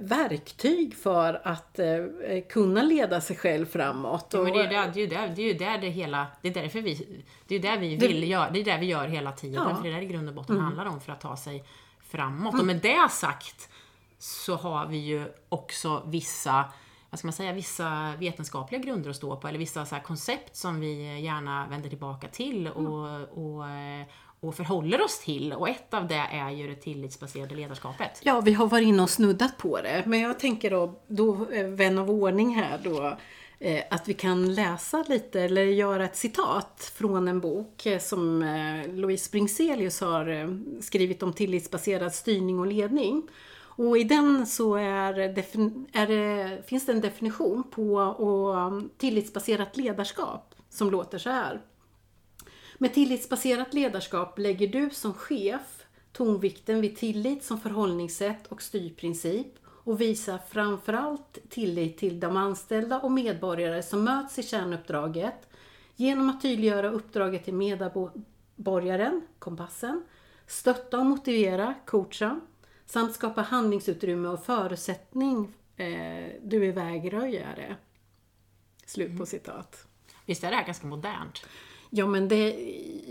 verktyg 0.00 0.96
för 0.96 1.40
att 1.44 1.78
eh, 1.78 1.86
kunna 2.50 2.82
leda 2.82 3.20
sig 3.20 3.36
själv 3.36 3.66
framåt. 3.66 4.26
Ja, 4.32 4.42
men 4.42 4.52
det 4.52 4.58
är 4.58 4.62
ju 4.62 4.66
Och- 4.66 4.72
där 4.74 4.92
det, 4.94 5.00
är 5.00 5.46
ju 5.46 5.52
där, 5.54 5.78
det, 5.78 5.86
det 5.86 5.88
hela, 5.90 6.26
det 6.42 6.48
är 6.48 6.54
därför 6.54 6.80
vi, 6.80 7.24
det 7.46 7.54
är 7.54 7.60
där 7.60 7.78
vi 7.78 7.96
Det- 7.96 8.06
vill 8.06 8.30
göra, 8.30 8.50
det 8.50 8.60
är 8.60 8.64
där 8.64 8.78
vi 8.78 8.86
gör 8.86 9.08
hela 9.08 9.32
tiden. 9.32 9.54
Ja. 9.54 9.64
Mm. 9.64 9.76
För 9.76 9.82
det 9.82 9.88
är 9.88 9.92
där 9.94 10.02
i 10.02 10.06
grund 10.06 10.28
och 10.28 10.34
botten 10.34 10.58
handlar 10.60 10.86
om 10.86 11.00
för 11.00 11.12
att 11.12 11.20
ta 11.20 11.36
sig 11.36 11.64
framåt. 12.00 12.60
Och 12.60 12.66
med 12.66 12.76
det 12.76 13.08
sagt 13.10 13.68
så 14.18 14.56
har 14.56 14.86
vi 14.86 14.96
ju 14.98 15.24
också 15.48 16.02
vissa 16.06 16.64
vad 17.10 17.18
ska 17.18 17.26
man 17.26 17.32
säga, 17.32 17.52
vissa 17.52 18.12
vetenskapliga 18.18 18.80
grunder 18.80 19.10
att 19.10 19.16
stå 19.16 19.36
på, 19.36 19.48
eller 19.48 19.58
vissa 19.58 19.86
så 19.86 19.96
koncept 20.04 20.56
som 20.56 20.80
vi 20.80 21.20
gärna 21.20 21.66
vänder 21.70 21.88
tillbaka 21.88 22.28
till 22.28 22.66
Mm. 22.66 22.86
och, 22.86 23.64
och, 24.48 24.54
förhåller 24.54 25.04
oss 25.04 25.18
till. 25.18 25.52
Och 25.52 25.68
ett 25.68 25.94
av 25.94 26.06
det 26.06 26.24
är 26.32 26.50
ju 26.50 26.68
det 26.68 26.74
tillitsbaserade 26.74 27.54
ledarskapet. 27.54 28.20
Ja, 28.22 28.40
vi 28.40 28.52
har 28.52 28.66
varit 28.66 28.86
inne 28.86 29.02
och 29.02 29.10
snuddat 29.10 29.58
på 29.58 29.80
det. 29.80 30.02
Men 30.06 30.20
jag 30.20 30.38
tänker 30.38 30.70
då, 30.70 31.00
då 31.06 31.46
eh, 31.52 31.66
vän 31.66 31.98
av 31.98 32.10
ordning 32.10 32.54
här 32.54 32.80
då, 32.84 33.16
eh, 33.58 33.84
att 33.90 34.08
vi 34.08 34.14
kan 34.14 34.54
läsa 34.54 35.04
lite 35.08 35.40
eller 35.40 35.62
göra 35.62 36.04
ett 36.04 36.16
citat 36.16 36.92
från 36.94 37.28
en 37.28 37.40
bok 37.40 37.86
eh, 37.86 37.98
som 37.98 38.44
Louise 38.88 39.30
Bringselius 39.30 40.00
har 40.00 40.58
skrivit 40.82 41.22
om 41.22 41.32
tillitsbaserad 41.32 42.14
styrning 42.14 42.58
och 42.58 42.66
ledning. 42.66 43.22
Och 43.78 43.98
i 43.98 44.04
den 44.04 44.46
så 44.46 44.74
är, 44.74 45.18
är 45.92 46.06
det, 46.06 46.68
finns 46.68 46.86
det 46.86 46.92
en 46.92 47.00
definition 47.00 47.62
på 47.70 47.94
och, 47.94 48.60
mm, 48.60 48.90
tillitsbaserat 48.96 49.76
ledarskap 49.76 50.54
som 50.70 50.90
låter 50.90 51.18
så 51.18 51.30
här. 51.30 51.60
Med 52.78 52.94
tillitsbaserat 52.94 53.74
ledarskap 53.74 54.38
lägger 54.38 54.66
du 54.68 54.90
som 54.90 55.14
chef 55.14 55.86
tonvikten 56.12 56.80
vid 56.80 56.96
tillit 56.96 57.44
som 57.44 57.60
förhållningssätt 57.60 58.46
och 58.46 58.62
styrprincip 58.62 59.46
och 59.66 60.00
visar 60.00 60.38
framförallt 60.48 61.38
tillit 61.50 61.98
till 61.98 62.20
de 62.20 62.36
anställda 62.36 63.00
och 63.00 63.12
medborgare 63.12 63.82
som 63.82 64.04
möts 64.04 64.38
i 64.38 64.42
kärnuppdraget 64.42 65.48
genom 65.96 66.30
att 66.30 66.42
tydliggöra 66.42 66.90
uppdraget 66.90 67.44
till 67.44 67.54
medborgaren, 67.54 69.22
kompassen, 69.38 70.04
stötta 70.46 70.98
och 70.98 71.06
motivera, 71.06 71.74
coacha, 71.86 72.40
samt 72.86 73.14
skapa 73.14 73.42
handlingsutrymme 73.42 74.28
och 74.28 74.44
förutsättning 74.44 75.54
eh, 75.76 76.32
du 76.42 76.68
är 76.68 76.72
vägröjare. 76.72 77.76
Slut 78.86 79.18
på 79.18 79.26
citat. 79.26 79.86
Visst 80.26 80.44
är 80.44 80.50
det 80.50 80.56
här 80.56 80.66
ganska 80.66 80.86
modernt? 80.86 81.46
Ja 81.96 82.06
men 82.06 82.28
det... 82.28 82.56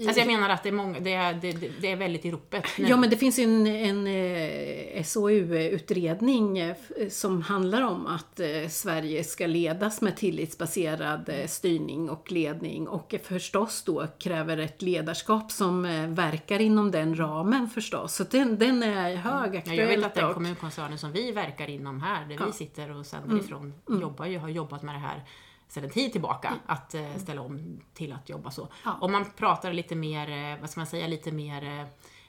Alltså 0.08 0.20
jag 0.20 0.27
menar 0.27 0.50
att 0.50 0.63
det 0.63 0.70
är, 0.70 0.74
många, 0.74 1.00
det 1.00 1.13
är, 1.13 1.34
det, 1.34 1.51
det 1.82 1.92
är 1.92 1.96
väldigt 1.96 2.25
i 2.25 2.32
ropet 2.32 2.63
nu. 2.77 2.88
Ja 2.89 2.98
men 2.98 3.10
det 3.10 3.18
finns 3.18 3.39
ju 3.39 3.44
en, 3.44 3.68
en 3.68 4.08
eh, 4.08 5.04
SOU-utredning 5.04 6.58
eh, 6.58 6.70
f- 6.72 7.12
som 7.13 7.42
handlar 7.42 7.82
om 7.82 8.08
att 8.08 8.39
eh, 8.39 8.48
Sverige 8.70 9.24
ska 9.24 9.48
ledas 9.48 10.01
med 10.01 10.18
tillitsbaserad 10.18 11.30
eh, 11.30 11.48
styrning 11.48 12.10
och 12.10 12.32
ledning 12.32 12.88
och 12.88 13.15
förstås 13.24 13.84
då 13.84 14.08
kräver 14.20 14.58
ett 14.58 14.82
ledarskap 14.82 15.51
som 15.51 15.86
eh, 15.86 16.08
verkar 16.08 16.60
inom 16.62 16.92
den 16.92 17.15
ramen 17.20 17.70
förstås. 17.70 18.15
Så 18.15 18.24
den, 18.24 18.58
den 18.58 18.84
är 18.84 19.15
högaktuell. 19.15 19.77
Ja, 19.77 19.84
jag 19.84 19.98
vet 19.98 20.06
att 20.06 20.15
den 20.15 20.34
kommunkoncernen 20.34 20.98
som 20.98 21.12
vi 21.12 21.32
verkar 21.32 21.70
inom 21.70 22.01
här, 22.01 22.25
där 22.25 22.46
vi 22.46 22.51
sitter 22.51 22.92
och 23.00 23.06
sänder 23.06 23.38
ifrån, 23.38 23.74
jobbar 24.01 24.25
ju, 24.25 24.38
har 24.38 24.50
jobbat 24.50 24.84
med 24.84 24.96
det 24.96 25.00
här 25.00 25.24
sedan 25.68 25.84
en 25.84 25.90
tid 25.90 26.12
tillbaka, 26.12 26.54
att 26.66 26.96
eh, 26.96 27.18
ställa 27.18 27.42
om 27.42 27.80
till 27.94 28.14
att 28.14 28.30
jobba 28.30 28.52
så. 28.52 28.68
Ja. 28.86 28.98
Om 29.02 29.12
man 29.12 29.26
pratar 29.38 29.74
lite 29.74 29.96
mer, 29.96 30.30
eh, 30.30 30.62
vad 30.62 30.70
ska 30.70 30.80
man 30.80 30.88
säga, 30.88 31.08
lite 31.08 31.32
mer 31.32 31.88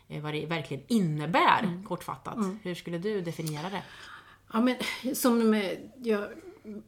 eh, 0.08 0.22
vad 0.22 0.34
det 0.34 0.46
verkligen 0.46 0.82
innebär, 0.88 1.84
kortfattat. 1.84 2.38
Hur 2.62 2.74
skulle 2.74 2.98
du 2.98 3.20
definiera 3.20 3.70
det? 3.70 3.82
Ja 4.52 4.60
men 4.60 4.76
som, 5.14 5.54
eh, 5.54 5.72
ja, 6.02 6.28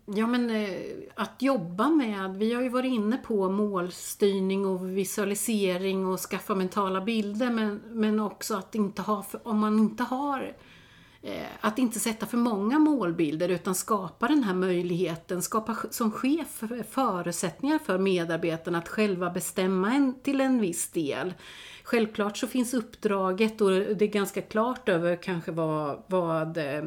ja 0.07 0.27
men 0.27 0.51
eh, 0.51 0.81
att 1.15 1.43
jobba 1.43 1.89
med, 1.89 2.37
vi 2.37 2.55
har 2.55 2.63
ju 2.63 2.69
varit 2.69 2.93
inne 2.93 3.17
på 3.17 3.51
målstyrning 3.51 4.67
och 4.67 4.97
visualisering 4.97 6.07
och 6.07 6.21
skaffa 6.21 6.55
mentala 6.55 7.01
bilder 7.01 7.51
men, 7.51 7.83
men 7.87 8.21
också 8.21 8.57
att 8.57 8.75
inte 8.75 9.03
ha, 9.03 9.25
om 9.43 9.59
man 9.59 9.79
inte 9.79 10.03
har 10.03 10.43
eh, 10.43 10.55
Eh, 11.23 11.47
att 11.61 11.79
inte 11.79 12.01
sätta 12.01 12.27
för 12.27 12.37
många 12.37 12.79
målbilder 12.79 13.49
utan 13.49 13.75
skapa 13.75 14.29
den 14.29 14.43
här 14.43 14.55
möjligheten, 14.55 15.43
skapa 15.43 15.77
som 15.91 16.11
chef 16.13 16.63
förutsättningar 16.91 17.79
för 17.79 17.99
medarbetarna 17.99 18.79
att 18.79 18.89
själva 18.89 19.31
bestämma 19.31 19.95
en, 19.95 20.21
till 20.21 20.41
en 20.41 20.61
viss 20.61 20.91
del. 20.91 21.35
Självklart 21.83 22.37
så 22.37 22.47
finns 22.47 22.75
uppdraget 22.75 23.61
och 23.61 23.71
det 23.71 24.03
är 24.03 24.07
ganska 24.07 24.43
klart 24.43 24.89
över 24.89 25.17
kanske 25.17 25.53
vad, 25.53 26.03
vad 26.07 26.57
eh, 26.57 26.83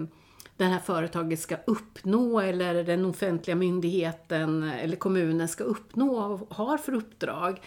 det 0.58 0.66
här 0.66 0.80
företaget 0.80 1.40
ska 1.40 1.58
uppnå 1.68 2.40
eller 2.40 2.84
den 2.84 3.06
offentliga 3.06 3.56
myndigheten 3.56 4.64
eller 4.64 4.96
kommunen 4.96 5.48
ska 5.48 5.64
uppnå 5.64 6.16
och 6.16 6.56
har 6.56 6.78
för 6.78 6.94
uppdrag. 6.94 7.62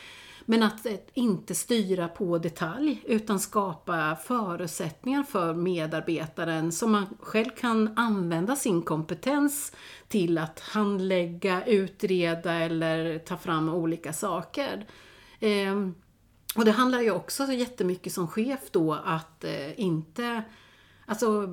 Men 0.46 0.62
att 0.62 0.86
eh, 0.86 0.92
inte 1.14 1.54
styra 1.54 2.08
på 2.08 2.38
detalj 2.38 3.02
utan 3.06 3.40
skapa 3.40 4.16
förutsättningar 4.16 5.22
för 5.22 5.54
medarbetaren 5.54 6.72
som 6.72 6.92
man 6.92 7.06
själv 7.20 7.50
kan 7.50 7.98
använda 7.98 8.56
sin 8.56 8.82
kompetens 8.82 9.72
till 10.08 10.38
att 10.38 10.60
handlägga, 10.60 11.64
utreda 11.66 12.52
eller 12.52 13.18
ta 13.18 13.36
fram 13.36 13.68
olika 13.68 14.12
saker. 14.12 14.86
Ehm, 15.40 15.94
och 16.56 16.64
det 16.64 16.72
handlar 16.72 17.00
ju 17.00 17.10
också 17.10 17.52
jättemycket 17.52 18.12
som 18.12 18.28
chef 18.28 18.60
då 18.70 18.92
att 19.04 19.44
eh, 19.44 19.80
inte 19.80 20.42
Alltså 21.06 21.46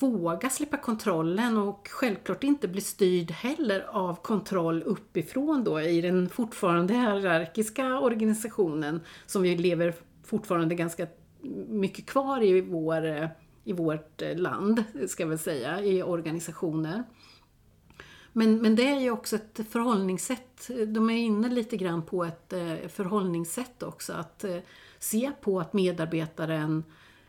våga 0.00 0.50
släppa 0.50 0.76
kontrollen 0.76 1.58
och 1.58 1.88
självklart 1.90 2.44
inte 2.44 2.68
bli 2.68 2.80
styrd 2.80 3.30
heller 3.30 3.86
av 3.90 4.22
kontroll 4.22 4.82
uppifrån 4.82 5.64
då 5.64 5.80
i 5.80 6.00
den 6.00 6.28
fortfarande 6.28 6.94
hierarkiska 6.94 7.98
organisationen 7.98 9.00
som 9.26 9.42
vi 9.42 9.56
lever 9.56 9.94
fortfarande 10.24 10.74
ganska 10.74 11.06
mycket 11.68 12.06
kvar 12.06 12.42
i, 12.42 12.60
vår, 12.60 13.30
i 13.64 13.72
vårt 13.72 14.22
land, 14.36 14.84
ska 15.08 15.22
jag 15.22 15.28
väl 15.28 15.38
säga, 15.38 15.82
i 15.82 16.02
organisationer. 16.02 17.04
Men, 18.32 18.62
men 18.62 18.76
det 18.76 18.88
är 18.88 19.00
ju 19.00 19.10
också 19.10 19.36
ett 19.36 19.60
förhållningssätt. 19.70 20.70
De 20.86 21.10
är 21.10 21.16
inne 21.16 21.48
lite 21.48 21.76
grann 21.76 22.02
på 22.02 22.24
ett 22.24 22.52
eh, 22.52 22.88
förhållningssätt 22.88 23.82
också. 23.82 24.12
Att 24.12 24.44
eh, 24.44 24.58
se 24.98 25.32
på 25.40 25.60
att 25.60 25.72
medarbetaren 25.72 26.84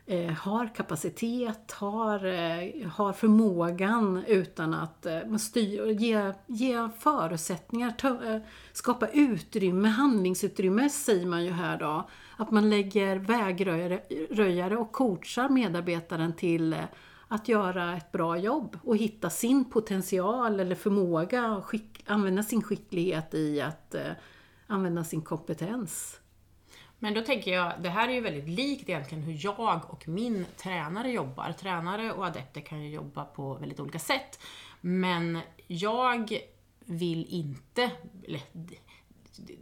eh, 0.06 0.32
har 0.32 0.74
kapacitet, 0.74 1.72
har, 1.72 2.24
eh, 2.24 2.88
har 2.88 3.12
förmågan 3.12 4.24
utan 4.26 4.74
att 4.74 5.06
eh, 5.06 5.18
man 5.26 5.38
styr, 5.38 5.86
ge, 5.86 6.32
ge 6.46 6.88
förutsättningar, 6.98 7.90
ta, 7.90 8.24
eh, 8.24 8.40
skapa 8.72 9.08
utrymme, 9.08 9.88
handlingsutrymme 9.88 10.90
säger 10.90 11.26
man 11.26 11.44
ju 11.44 11.50
här 11.50 11.78
då. 11.78 12.08
Att 12.36 12.50
man 12.50 12.70
lägger 12.70 13.16
vägröjare 13.16 14.76
och 14.76 14.92
coachar 14.92 15.48
medarbetaren 15.48 16.36
till 16.36 16.72
eh, 16.72 16.84
att 17.28 17.48
göra 17.48 17.96
ett 17.96 18.12
bra 18.12 18.38
jobb 18.38 18.78
och 18.84 18.96
hitta 18.96 19.30
sin 19.30 19.64
potential 19.64 20.60
eller 20.60 20.74
förmåga 20.74 21.52
och 21.52 21.64
skick, 21.64 22.04
använda 22.06 22.42
sin 22.42 22.62
skicklighet 22.62 23.34
i 23.34 23.60
att 23.60 23.94
eh, 23.94 24.12
använda 24.66 25.04
sin 25.04 25.22
kompetens. 25.22 26.20
Men 27.02 27.14
då 27.14 27.20
tänker 27.20 27.52
jag, 27.52 27.72
det 27.82 27.88
här 27.88 28.08
är 28.08 28.12
ju 28.12 28.20
väldigt 28.20 28.48
likt 28.48 28.88
egentligen 28.88 29.24
hur 29.24 29.38
jag 29.44 29.80
och 29.88 30.08
min 30.08 30.46
tränare 30.56 31.10
jobbar. 31.10 31.52
Tränare 31.52 32.12
och 32.12 32.26
adepter 32.26 32.60
kan 32.60 32.82
ju 32.82 32.90
jobba 32.90 33.24
på 33.24 33.54
väldigt 33.54 33.80
olika 33.80 33.98
sätt. 33.98 34.40
Men 34.80 35.38
jag 35.66 36.40
vill 36.84 37.26
inte, 37.28 37.90
eller, 38.26 38.40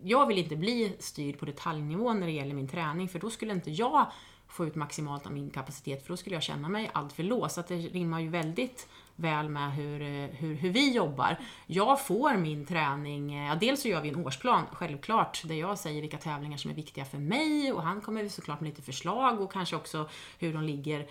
jag 0.02 0.26
vill 0.26 0.38
inte 0.38 0.56
bli 0.56 0.96
styrd 0.98 1.38
på 1.38 1.44
detaljnivå 1.44 2.12
när 2.12 2.26
det 2.26 2.32
gäller 2.32 2.54
min 2.54 2.68
träning, 2.68 3.08
för 3.08 3.18
då 3.18 3.30
skulle 3.30 3.52
inte 3.52 3.70
jag 3.70 4.06
få 4.48 4.66
ut 4.66 4.74
maximalt 4.74 5.26
av 5.26 5.32
min 5.32 5.50
kapacitet, 5.50 6.02
för 6.02 6.08
då 6.08 6.16
skulle 6.16 6.36
jag 6.36 6.42
känna 6.42 6.68
mig 6.68 6.90
alltför 6.92 7.22
låst. 7.22 7.54
Så 7.54 7.60
att 7.60 7.68
det 7.68 7.76
rimmar 7.76 8.20
ju 8.20 8.28
väldigt 8.28 8.88
väl 9.18 9.48
med 9.48 9.72
hur, 9.72 10.02
eh, 10.02 10.28
hur, 10.30 10.54
hur 10.54 10.70
vi 10.70 10.92
jobbar. 10.92 11.36
Jag 11.66 12.06
får 12.06 12.36
min 12.36 12.66
träning, 12.66 13.34
eh, 13.34 13.48
ja, 13.48 13.54
dels 13.54 13.82
så 13.82 13.88
gör 13.88 14.00
vi 14.00 14.08
en 14.08 14.26
årsplan, 14.26 14.66
självklart, 14.72 15.42
där 15.44 15.54
jag 15.54 15.78
säger 15.78 16.00
vilka 16.00 16.18
tävlingar 16.18 16.56
som 16.56 16.70
är 16.70 16.74
viktiga 16.74 17.04
för 17.04 17.18
mig 17.18 17.72
och 17.72 17.82
han 17.82 18.00
kommer 18.00 18.28
såklart 18.28 18.60
med 18.60 18.68
lite 18.68 18.82
förslag 18.82 19.40
och 19.40 19.52
kanske 19.52 19.76
också 19.76 20.08
hur 20.38 20.52
de 20.52 20.62
ligger 20.62 21.06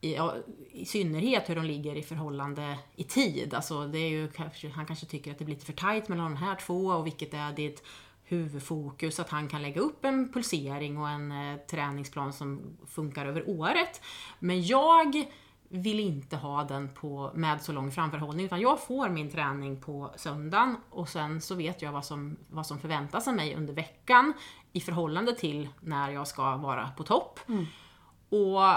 i, 0.00 0.14
ja, 0.14 0.34
i 0.70 0.84
synnerhet 0.84 1.48
hur 1.48 1.56
de 1.56 1.64
ligger 1.64 1.94
i 1.94 2.02
förhållande 2.02 2.78
i 2.96 3.04
tid. 3.04 3.54
Alltså 3.54 3.86
det 3.86 3.98
är 3.98 4.08
ju, 4.08 4.30
han 4.74 4.86
kanske 4.86 5.06
tycker 5.06 5.30
att 5.30 5.38
det 5.38 5.44
blir 5.44 5.54
lite 5.54 5.66
för 5.66 5.72
tajt 5.72 6.08
mellan 6.08 6.32
de 6.32 6.36
här 6.36 6.54
två 6.54 6.86
och 6.86 7.06
vilket 7.06 7.34
är 7.34 7.52
ditt 7.52 7.82
huvudfokus, 8.24 9.20
att 9.20 9.30
han 9.30 9.48
kan 9.48 9.62
lägga 9.62 9.80
upp 9.80 10.04
en 10.04 10.32
pulsering 10.32 10.98
och 10.98 11.08
en 11.08 11.32
eh, 11.32 11.56
träningsplan 11.56 12.32
som 12.32 12.76
funkar 12.86 13.26
över 13.26 13.48
året. 13.48 14.02
Men 14.38 14.62
jag 14.62 15.26
vill 15.70 16.00
inte 16.00 16.36
ha 16.36 16.64
den 16.64 16.94
på, 16.94 17.30
med 17.34 17.62
så 17.62 17.72
lång 17.72 17.90
framförhållning, 17.90 18.46
utan 18.46 18.60
jag 18.60 18.80
får 18.80 19.08
min 19.08 19.30
träning 19.30 19.80
på 19.80 20.12
söndagen 20.16 20.76
och 20.90 21.08
sen 21.08 21.40
så 21.40 21.54
vet 21.54 21.82
jag 21.82 21.92
vad 21.92 22.04
som, 22.04 22.36
vad 22.50 22.66
som 22.66 22.78
förväntas 22.78 23.28
av 23.28 23.34
mig 23.34 23.54
under 23.54 23.74
veckan 23.74 24.32
i 24.72 24.80
förhållande 24.80 25.34
till 25.34 25.68
när 25.80 26.10
jag 26.10 26.28
ska 26.28 26.56
vara 26.56 26.90
på 26.96 27.02
topp. 27.04 27.40
Och 28.28 28.74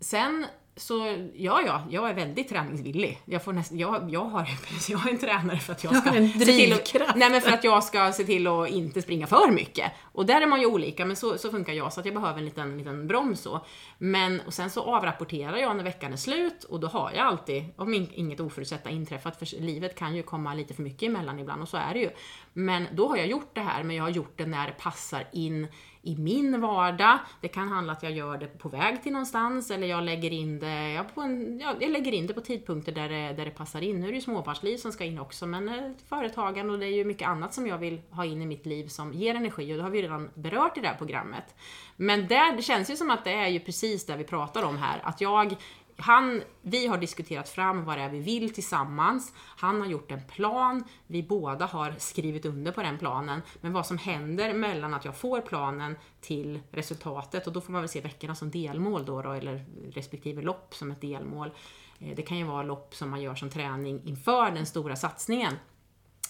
sen 0.00 0.46
så, 0.78 1.28
ja, 1.34 1.62
ja, 1.66 1.82
jag 1.90 2.10
är 2.10 2.14
väldigt 2.14 2.48
träningsvillig. 2.48 3.20
Jag, 3.24 3.44
får 3.44 3.52
näst, 3.52 3.72
jag, 3.72 4.10
jag, 4.10 4.24
har, 4.24 4.48
jag 4.88 5.06
är 5.06 5.10
en 5.10 5.18
tränare 5.18 5.58
för 5.58 5.72
att 5.72 5.84
jag 5.84 5.96
ska 5.96 6.10
har 6.10 6.16
en 6.16 6.38
drivkraft. 6.38 7.16
nej, 7.16 7.30
men 7.30 7.40
för 7.40 7.50
att 7.50 7.64
jag 7.64 7.84
ska 7.84 8.12
se 8.12 8.24
till 8.24 8.46
att 8.46 8.68
inte 8.68 9.02
springa 9.02 9.26
för 9.26 9.50
mycket. 9.50 9.92
Och 10.12 10.26
där 10.26 10.40
är 10.40 10.46
man 10.46 10.60
ju 10.60 10.66
olika, 10.66 11.04
men 11.04 11.16
så, 11.16 11.38
så 11.38 11.50
funkar 11.50 11.72
jag, 11.72 11.92
så 11.92 12.00
att 12.00 12.06
jag 12.06 12.14
behöver 12.14 12.38
en 12.38 12.44
liten, 12.44 12.78
liten 12.78 13.06
broms 13.06 13.40
så. 13.40 13.66
Men, 13.98 14.40
och 14.46 14.54
sen 14.54 14.70
så 14.70 14.82
avrapporterar 14.82 15.56
jag 15.56 15.76
när 15.76 15.84
veckan 15.84 16.12
är 16.12 16.16
slut 16.16 16.64
och 16.64 16.80
då 16.80 16.86
har 16.86 17.12
jag 17.14 17.26
alltid, 17.26 17.64
om 17.76 17.94
in- 17.94 18.10
inget 18.14 18.40
oförutsett 18.40 18.86
inträffat, 18.88 19.38
för 19.38 19.60
livet 19.60 19.94
kan 19.94 20.16
ju 20.16 20.22
komma 20.22 20.54
lite 20.54 20.74
för 20.74 20.82
mycket 20.82 21.08
emellan 21.08 21.38
ibland 21.38 21.62
och 21.62 21.68
så 21.68 21.76
är 21.76 21.94
det 21.94 22.00
ju. 22.00 22.10
Men 22.58 22.86
då 22.92 23.08
har 23.08 23.16
jag 23.16 23.26
gjort 23.26 23.54
det 23.54 23.60
här, 23.60 23.82
men 23.82 23.96
jag 23.96 24.04
har 24.04 24.10
gjort 24.10 24.38
det 24.38 24.46
när 24.46 24.66
det 24.66 24.72
passar 24.72 25.24
in 25.32 25.66
i 26.02 26.16
min 26.16 26.60
vardag. 26.60 27.18
Det 27.40 27.48
kan 27.48 27.68
handla 27.68 27.92
att 27.92 28.02
jag 28.02 28.12
gör 28.12 28.38
det 28.38 28.46
på 28.46 28.68
väg 28.68 29.02
till 29.02 29.12
någonstans 29.12 29.70
eller 29.70 29.86
jag 29.86 30.04
lägger 30.04 30.30
in 30.30 30.58
det, 30.58 30.92
ja, 30.92 31.04
på 31.14 31.20
en, 31.20 31.60
ja, 31.60 31.74
jag 31.80 31.90
lägger 31.90 32.12
in 32.12 32.26
det 32.26 32.34
på 32.34 32.40
tidpunkter 32.40 32.92
där 32.92 33.08
det, 33.08 33.32
där 33.32 33.44
det 33.44 33.50
passar 33.50 33.80
in. 33.82 34.00
Nu 34.00 34.06
är 34.06 34.10
det 34.10 34.14
ju 34.14 34.20
småbarnsliv 34.20 34.76
som 34.76 34.92
ska 34.92 35.04
in 35.04 35.18
också, 35.18 35.46
men 35.46 35.68
företagande 35.68 35.98
företagen 36.08 36.70
och 36.70 36.78
det 36.78 36.86
är 36.86 36.96
ju 36.96 37.04
mycket 37.04 37.28
annat 37.28 37.54
som 37.54 37.66
jag 37.66 37.78
vill 37.78 38.00
ha 38.10 38.24
in 38.24 38.42
i 38.42 38.46
mitt 38.46 38.66
liv 38.66 38.88
som 38.88 39.12
ger 39.12 39.34
energi 39.34 39.72
och 39.72 39.76
det 39.76 39.82
har 39.82 39.90
vi 39.90 40.02
redan 40.02 40.30
berört 40.34 40.78
i 40.78 40.80
det 40.80 40.88
här 40.88 40.96
programmet. 40.98 41.54
Men 41.96 42.26
där, 42.26 42.56
det 42.56 42.62
känns 42.62 42.90
ju 42.90 42.96
som 42.96 43.10
att 43.10 43.24
det 43.24 43.32
är 43.32 43.48
ju 43.48 43.60
precis 43.60 44.06
det 44.06 44.16
vi 44.16 44.24
pratar 44.24 44.62
om 44.62 44.76
här, 44.76 45.00
att 45.02 45.20
jag 45.20 45.56
han, 46.00 46.42
vi 46.62 46.86
har 46.86 46.98
diskuterat 46.98 47.48
fram 47.48 47.84
vad 47.84 47.98
det 47.98 48.02
är 48.02 48.08
vi 48.08 48.20
vill 48.20 48.54
tillsammans. 48.54 49.32
Han 49.36 49.80
har 49.80 49.88
gjort 49.88 50.10
en 50.10 50.24
plan. 50.24 50.84
Vi 51.06 51.22
båda 51.22 51.66
har 51.66 51.94
skrivit 51.98 52.44
under 52.44 52.72
på 52.72 52.82
den 52.82 52.98
planen. 52.98 53.42
Men 53.60 53.72
vad 53.72 53.86
som 53.86 53.98
händer 53.98 54.54
mellan 54.54 54.94
att 54.94 55.04
jag 55.04 55.16
får 55.16 55.40
planen 55.40 55.96
till 56.20 56.60
resultatet 56.70 57.46
och 57.46 57.52
då 57.52 57.60
får 57.60 57.72
man 57.72 57.82
väl 57.82 57.88
se 57.88 58.00
veckorna 58.00 58.34
som 58.34 58.50
delmål 58.50 59.04
då, 59.04 59.22
då 59.22 59.32
eller 59.32 59.64
respektive 59.92 60.42
lopp 60.42 60.74
som 60.74 60.90
ett 60.90 61.00
delmål. 61.00 61.50
Eh, 61.98 62.16
Det 62.16 62.22
kan 62.22 62.38
ju 62.38 62.44
vara 62.44 62.62
lopp 62.62 62.94
som 62.94 63.10
man 63.10 63.20
gör 63.22 63.34
som 63.34 63.50
träning 63.50 64.02
inför 64.04 64.50
den 64.50 64.66
stora 64.66 64.96
satsningen 64.96 65.54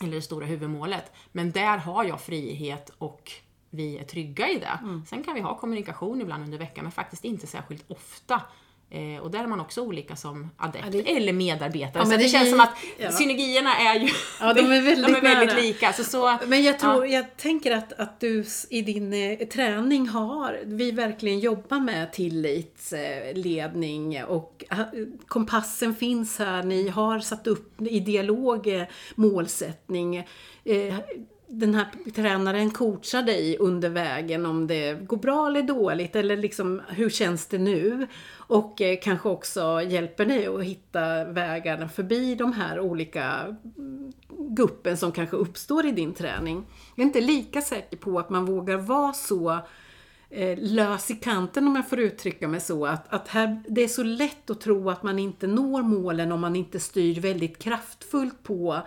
eller 0.00 0.12
det 0.14 0.22
stora 0.22 0.46
huvudmålet. 0.46 1.12
Men 1.32 1.50
där 1.52 1.78
har 1.78 2.04
jag 2.04 2.20
frihet 2.20 2.90
och 2.98 3.32
vi 3.70 3.98
är 3.98 4.04
trygga 4.04 4.48
i 4.48 4.58
det. 4.58 5.02
Sen 5.06 5.22
kan 5.25 5.34
vi 5.34 5.40
ha 5.40 5.58
kommunikation 5.58 6.20
ibland 6.20 6.44
under 6.44 6.58
veckan, 6.58 6.84
men 6.84 6.92
faktiskt 6.92 7.25
inte 7.25 7.46
särskilt 7.46 7.90
ofta. 7.90 8.42
Eh, 8.90 9.16
och 9.23 9.30
där 9.30 9.42
är 9.42 9.47
man 9.47 9.61
också 9.61 9.80
olika 9.83 10.16
som 10.16 10.50
adept 10.57 10.85
Ja, 10.85 10.90
det- 10.90 11.16
eller 11.16 11.33
medarbetare. 11.33 12.02
Ja, 12.02 12.04
så 12.04 12.11
det, 12.11 12.16
det 12.16 12.28
känns 12.28 12.42
blir- 12.42 12.50
som 12.50 12.61
att 12.61 12.75
ja. 12.99 13.12
synergierna 13.12 13.76
är 13.76 14.00
ju 14.00 14.09
Ja, 14.40 14.52
de 14.54 14.61
är 14.61 14.83
väldigt 14.83 15.07
de 15.07 15.14
är 15.14 15.21
väldigt 15.21 15.57
lika. 15.64 15.92
Så, 15.92 16.04
så, 16.04 16.38
Men 16.47 16.62
jag 16.62 16.78
tror, 16.78 17.07
jag 17.07 17.37
tänker 17.37 17.76
att, 17.76 17.92
att 17.92 18.21
du 18.21 18.45
i 18.71 18.83
din 18.83 19.12
eh, 19.12 19.38
träning 19.49 20.09
har, 20.09 20.61
vi 20.64 20.90
verkligen 20.90 21.38
jobbar 21.40 21.80
med 21.80 22.12
tillitsledning 22.12 24.25
och 24.25 24.64
eh, 24.71 24.78
kompassen 25.26 25.95
finns 25.95 26.38
här, 26.38 26.62
ni 26.62 26.88
har 26.88 27.21
satt 27.21 27.47
upp 27.47 27.83
i 27.83 28.00
dialog 28.00 28.66
eh, 28.66 28.83
målsättning. 29.14 30.26
Den 31.50 31.75
här 31.75 31.87
tränaren 32.14 32.71
coachar 32.71 33.23
dig 33.23 33.57
under 33.59 33.88
vägen 33.88 34.47
om 34.47 34.67
det 34.67 35.07
går 35.07 35.17
bra 35.17 35.47
eller 35.47 35.62
dåligt 35.62 36.17
eller 36.17 36.37
liksom 36.37 36.83
hur 36.88 37.11
känns 37.11 37.47
det 37.47 37.59
nu? 37.59 38.07
Och 38.37 38.81
eh, 38.81 38.99
kanske 39.02 39.28
också 39.28 39.83
hjälper 39.83 40.25
dig 40.25 40.47
att 40.47 40.62
hitta 40.62 41.25
vägarna 41.25 41.88
förbi 41.88 42.35
de 42.35 42.52
här 42.52 42.81
olika 42.81 43.57
mm, 43.78 44.12
guppen 44.28 44.97
som 44.97 45.12
kanske 45.12 45.37
uppstår 45.37 45.87
i 45.87 45.93
din 45.93 46.14
träning. 46.14 46.67
Jag 46.95 47.02
är 47.02 47.07
inte 47.07 47.21
lika 47.21 47.62
säker 47.62 47.97
på 47.97 48.19
att 48.19 48.31
man 48.31 48.45
vågar 48.45 48.76
vara 48.76 49.12
så 49.12 49.59
eh, 50.31 50.59
lös 50.59 51.11
i 51.11 51.14
kanten 51.14 51.69
om 51.69 51.76
jag 51.76 51.88
får 51.88 52.00
uttrycka 52.00 52.49
mig 52.49 52.61
så. 52.61 52.87
Att, 52.87 53.12
att 53.12 53.28
här, 53.28 53.62
det 53.69 53.85
är 53.85 53.88
så 53.88 54.02
lätt 54.02 54.50
att 54.50 54.61
tro 54.61 54.90
att 54.90 55.02
man 55.02 55.19
inte 55.19 55.47
når 55.47 55.83
målen 55.83 56.33
om 56.33 56.40
man 56.40 56.57
inte 56.57 56.81
styr 56.81 57.21
väldigt 57.21 57.59
kraftfullt 57.59 58.43
på 58.43 58.83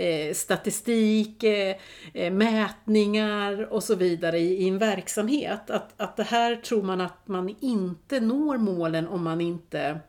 eh, 0.00 0.34
statistik, 0.34 1.42
eh, 1.42 1.76
eh, 2.14 2.32
mätningar 2.32 3.72
och 3.72 3.84
så 3.84 3.94
vidare 3.94 4.38
i, 4.38 4.62
i 4.62 4.68
en 4.68 4.78
verksamhet. 4.78 5.70
Att, 5.70 6.00
att 6.00 6.16
det 6.16 6.22
här 6.22 6.56
tror 6.56 6.82
man 6.82 7.00
att 7.00 7.28
man 7.28 7.56
inte 7.60 8.20
når 8.20 8.58
målen 8.58 9.08
om 9.08 9.24
man 9.24 9.40
inte 9.40 10.00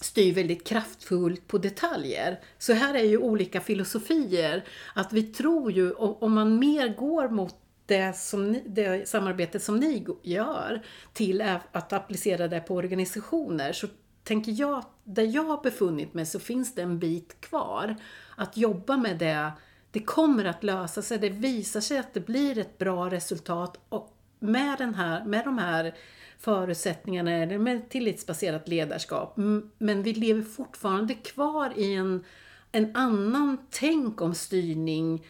styr 0.00 0.34
väldigt 0.34 0.66
kraftfullt 0.66 1.48
på 1.48 1.58
detaljer. 1.58 2.40
Så 2.58 2.72
här 2.72 2.94
är 2.94 3.04
ju 3.04 3.18
olika 3.18 3.60
filosofier. 3.60 4.64
Att 4.94 5.12
vi 5.12 5.22
tror 5.22 5.72
ju, 5.72 5.92
om 5.92 6.16
om 6.20 6.34
man 6.34 6.58
mer 6.58 6.88
går 6.88 7.28
mot 7.28 7.54
det, 7.86 8.16
som 8.16 8.52
ni, 8.52 8.62
det 8.66 9.08
samarbetet 9.08 9.62
som 9.62 9.76
ni 9.76 10.06
gör 10.22 10.82
till 11.12 11.42
att 11.72 11.92
applicera 11.92 12.48
det 12.48 12.60
på 12.60 12.74
organisationer 12.74 13.72
så 13.72 13.86
tänker 14.24 14.52
jag, 14.52 14.84
där 15.04 15.22
jag 15.22 15.44
har 15.44 15.62
befunnit 15.62 16.14
mig 16.14 16.26
så 16.26 16.38
finns 16.38 16.74
det 16.74 16.82
en 16.82 16.98
bit 16.98 17.40
kvar. 17.40 17.96
Att 18.36 18.56
jobba 18.56 18.96
med 18.96 19.18
det, 19.18 19.52
det 19.90 20.00
kommer 20.00 20.44
att 20.44 20.64
lösa 20.64 21.02
sig. 21.02 21.18
Det 21.18 21.28
visar 21.28 21.80
sig 21.80 21.98
att 21.98 22.14
det 22.14 22.26
blir 22.26 22.58
ett 22.58 22.78
bra 22.78 23.10
resultat 23.10 23.80
och 23.88 24.16
med, 24.38 24.78
den 24.78 24.94
här, 24.94 25.24
med 25.24 25.44
de 25.44 25.58
här 25.58 25.94
förutsättningarna, 26.38 27.30
eller 27.30 27.58
med 27.58 27.88
tillitsbaserat 27.88 28.68
ledarskap. 28.68 29.36
Men 29.78 30.02
vi 30.02 30.12
lever 30.12 30.42
fortfarande 30.42 31.14
kvar 31.14 31.72
i 31.76 31.94
en, 31.94 32.24
en 32.72 32.96
annan 32.96 33.58
tänk 33.70 34.20
om 34.20 34.34
styrning, 34.34 35.14
eh, 35.14 35.20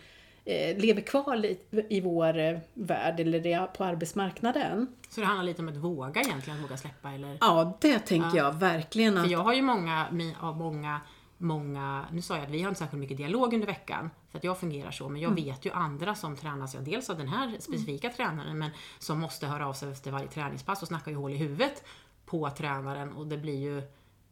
lever 0.79 1.01
kvar 1.01 1.47
i 1.89 2.01
vår 2.01 2.39
eh, 2.39 2.59
värld 2.75 3.21
eller 3.21 3.67
på 3.67 3.85
arbetsmarknaden. 3.85 4.87
så 5.09 5.21
det 5.21 5.27
handlar 5.27 5.45
lite 5.45 5.63
om 5.63 5.69
att 5.69 5.77
våga 5.77 6.21
egentligen, 6.21 6.59
att 6.59 6.65
våga 6.65 6.77
släppa 6.77 7.11
eller? 7.11 7.39
Ja, 7.41 7.79
det 7.81 7.99
tänker 7.99 8.39
jag 8.39 8.53
verkligen 8.53 9.17
att 9.17 9.25
För 9.25 9.31
jag 9.33 9.39
har 9.39 9.55
ju 9.55 9.63
många, 9.63 10.07
av 10.41 10.57
många, 10.57 11.01
många, 11.39 12.05
nu 12.13 12.23
sa 12.23 12.35
jag 12.35 12.45
att 12.45 12.51
vi 12.51 12.63
har 12.63 12.69
inte 12.69 12.79
särskilt 12.79 13.01
mycket 13.01 13.17
dialog 13.17 13.55
under 13.55 13.67
veckan, 13.67 14.11
för 14.31 14.39
att 14.39 14.45
jag 14.45 14.61
fungerar 14.61 14.91
så, 14.91 15.09
men 15.09 15.21
jag 15.21 15.35
vet 15.35 15.65
ju 15.67 15.71
andra 15.71 16.15
som 16.15 16.37
tränas, 16.37 16.75
ja, 16.75 16.81
dels 16.81 17.11
av 17.11 17.19
den 17.19 17.29
här 17.29 17.57
specifika 17.61 18.11
tränaren, 18.11 18.59
men 18.59 18.71
som 18.99 19.21
måste 19.21 19.47
höra 19.47 19.69
av 19.69 19.73
sig 19.73 19.93
efter 19.93 20.11
varje 20.11 20.29
träningspass 20.29 20.83
och 20.83 20.89
snackar 20.89 21.11
ju 21.11 21.17
hål 21.17 21.33
i 21.33 21.37
huvudet 21.37 21.85
på 22.27 22.51
tränaren 22.51 23.13
och 23.13 23.27
det 23.27 23.39
blir 23.39 23.59
ju, 23.59 23.83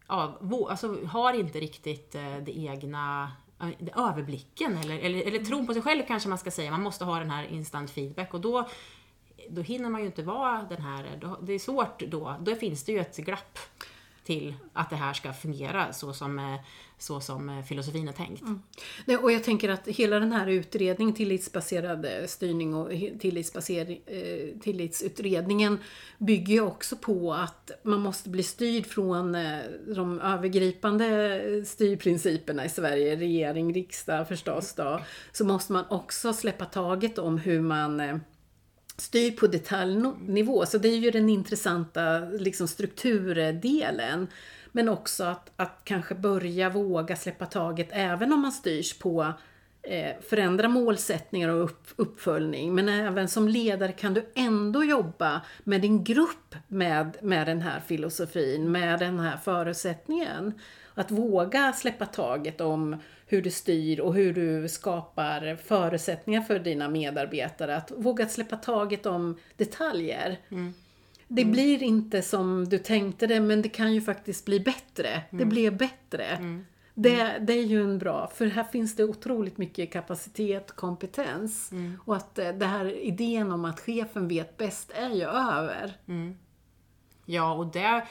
ja, 0.08 0.38
alltså 0.70 1.06
har 1.06 1.32
inte 1.32 1.60
riktigt 1.60 2.14
eh, 2.14 2.36
det 2.36 2.58
egna 2.58 3.22
eh, 3.24 3.47
Eh, 3.60 4.04
överblicken 4.08 4.78
eller, 4.78 4.98
eller, 4.98 5.26
eller 5.26 5.44
tron 5.44 5.66
på 5.66 5.72
sig 5.72 5.82
själv 5.82 6.02
kanske 6.06 6.28
man 6.28 6.38
ska 6.38 6.50
säga. 6.50 6.70
Man 6.70 6.82
måste 6.82 7.04
ha 7.04 7.18
den 7.18 7.30
här 7.30 7.44
instant 7.44 7.90
feedback 7.90 8.34
och 8.34 8.40
då 8.40 8.68
då 9.50 9.62
hinner 9.62 9.88
man 9.90 10.00
ju 10.00 10.06
inte 10.06 10.22
vara 10.22 10.66
den 10.68 10.82
här, 10.82 11.18
då- 11.20 11.38
det 11.42 11.52
är 11.52 11.58
svårt 11.58 11.98
då, 12.08 12.36
då 12.40 12.54
finns 12.54 12.84
det 12.84 12.92
ju 12.92 12.98
ett 12.98 13.16
glapp 13.16 13.58
till 14.28 14.54
att 14.72 14.90
det 14.90 14.96
här 14.96 15.12
ska 15.12 15.32
fungera 15.32 15.92
så 15.92 16.12
som, 16.12 16.38
eh, 16.38 16.60
så 16.98 17.20
som 17.20 17.48
eh, 17.48 17.64
filosofin 17.64 18.08
är 18.08 18.12
tänkt. 18.12 18.42
Mm. 18.42 18.62
Nej, 19.04 19.16
och 19.16 19.32
jag 19.32 19.44
tänker 19.44 19.68
att 19.68 19.88
hela 19.88 20.20
den 20.20 20.32
här 20.32 20.46
utredningen, 20.46 21.14
tillitsbaserad 21.14 22.04
eh, 22.04 22.26
styrning 22.26 22.74
och 22.74 22.90
tillitsutredningen 24.60 25.78
bygger 26.18 26.54
ju 26.54 26.60
också 26.60 26.96
på 26.96 27.34
att 27.34 27.70
man 27.82 28.00
måste 28.00 28.28
bli 28.28 28.42
styrd 28.42 28.86
från 28.86 29.32
de 29.94 30.20
övergripande 30.20 31.40
styrprinciperna 31.66 32.64
i 32.64 32.68
Sverige, 32.68 33.16
regering, 33.16 33.74
riksdag 33.74 34.28
förstås 34.28 34.74
då. 34.74 35.00
Så 35.32 35.44
måste 35.44 35.72
man 35.72 35.84
också 35.90 36.32
släppa 36.32 36.64
taget 36.64 37.18
om 37.18 37.38
hur 37.38 37.60
man 37.60 38.20
styr 39.00 39.30
på 39.30 39.46
detaljnivå. 39.46 40.66
Så 40.66 40.78
det 40.78 40.88
är 40.88 40.96
ju 40.96 41.10
den 41.10 41.28
intressanta 41.28 42.18
liksom, 42.20 42.68
strukturdelen. 42.68 44.26
Men 44.72 44.88
också 44.88 45.24
att, 45.24 45.50
att 45.56 45.80
kanske 45.84 46.14
börja 46.14 46.70
våga 46.70 47.16
släppa 47.16 47.46
taget 47.46 47.88
även 47.90 48.32
om 48.32 48.40
man 48.40 48.52
styrs 48.52 48.98
på 48.98 49.32
eh, 49.82 50.12
förändra 50.28 50.68
målsättningar 50.68 51.48
och 51.48 51.64
upp, 51.64 51.86
uppföljning. 51.96 52.74
Men 52.74 52.88
även 52.88 53.28
som 53.28 53.48
ledare 53.48 53.92
kan 53.92 54.14
du 54.14 54.26
ändå 54.34 54.84
jobba 54.84 55.40
med 55.64 55.80
din 55.80 56.04
grupp 56.04 56.54
med, 56.68 57.16
med 57.22 57.46
den 57.46 57.60
här 57.60 57.80
filosofin, 57.80 58.72
med 58.72 58.98
den 58.98 59.20
här 59.20 59.36
förutsättningen. 59.36 60.52
Att 60.98 61.10
våga 61.10 61.72
släppa 61.72 62.06
taget 62.06 62.60
om 62.60 62.96
hur 63.26 63.42
du 63.42 63.50
styr 63.50 64.00
och 64.00 64.14
hur 64.14 64.32
du 64.34 64.68
skapar 64.68 65.56
förutsättningar 65.56 66.40
för 66.42 66.58
dina 66.58 66.88
medarbetare. 66.88 67.76
Att 67.76 67.92
våga 67.96 68.28
släppa 68.28 68.56
taget 68.56 69.06
om 69.06 69.36
detaljer. 69.56 70.38
Det 71.28 71.44
blir 71.44 71.82
inte 71.82 72.22
som 72.22 72.68
du 72.68 72.78
tänkte 72.78 73.26
det, 73.26 73.40
men 73.40 73.62
det 73.62 73.68
kan 73.68 73.94
ju 73.94 74.00
faktiskt 74.00 74.44
bli 74.44 74.60
bättre. 74.60 75.22
Det 75.30 75.44
blev 75.44 75.76
bättre. 75.76 76.38
Det, 76.94 77.38
det 77.40 77.52
är 77.52 77.64
ju 77.64 77.82
en 77.82 77.98
bra, 77.98 78.30
för 78.34 78.46
här 78.46 78.64
finns 78.64 78.96
det 78.96 79.04
otroligt 79.04 79.58
mycket 79.58 79.92
kapacitet, 79.92 80.72
kompetens. 80.72 81.70
Och 82.04 82.16
att 82.16 82.38
eh, 82.38 82.48
det 82.52 82.66
här 82.66 83.04
idén 83.04 83.52
om 83.52 83.64
att 83.64 83.80
chefen 83.80 84.28
vet 84.28 84.56
bäst 84.56 84.90
är 84.94 85.10
ju 85.10 85.24
över. 85.24 85.92
Ja, 87.24 87.54
och 87.54 87.66
det 87.66 88.06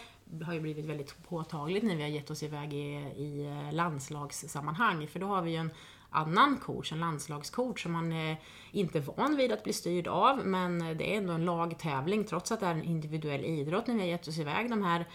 har 0.45 0.53
ju 0.53 0.59
blivit 0.59 0.85
väldigt 0.85 1.23
påtagligt 1.29 1.83
när 1.83 1.95
vi 1.95 2.01
har 2.01 2.09
gett 2.09 2.31
oss 2.31 2.43
iväg 2.43 2.73
i, 2.73 2.93
i 3.17 3.45
eh, 3.45 3.73
landslagssammanhang. 3.73 5.07
För 5.07 5.19
då 5.19 5.27
har 5.27 5.41
vi 5.41 5.51
ju 5.51 5.57
en 5.57 5.71
annan 6.09 6.57
coach, 6.57 6.91
en 6.91 6.99
landslagscoach 6.99 7.83
som 7.83 7.91
man 7.91 8.11
är 8.11 8.37
inte 8.71 8.97
är 8.97 9.01
van 9.01 9.37
vid 9.37 9.51
att 9.51 9.63
bli 9.63 9.73
styrd 9.73 10.07
av. 10.07 10.45
Men 10.45 10.81
eh, 10.81 10.97
det 10.97 11.13
är 11.13 11.17
ändå 11.17 11.33
en 11.33 11.45
lagtävling 11.45 12.23
trots 12.23 12.51
att 12.51 12.59
det 12.59 12.65
är 12.65 12.71
en 12.71 12.83
individuell 12.83 13.45
idrott 13.45 13.87
när 13.87 13.95
vi 13.95 14.01
har 14.01 14.07
gett 14.07 14.27
oss 14.27 14.39
iväg 14.39 14.69
de 14.69 14.83
här 14.83 15.05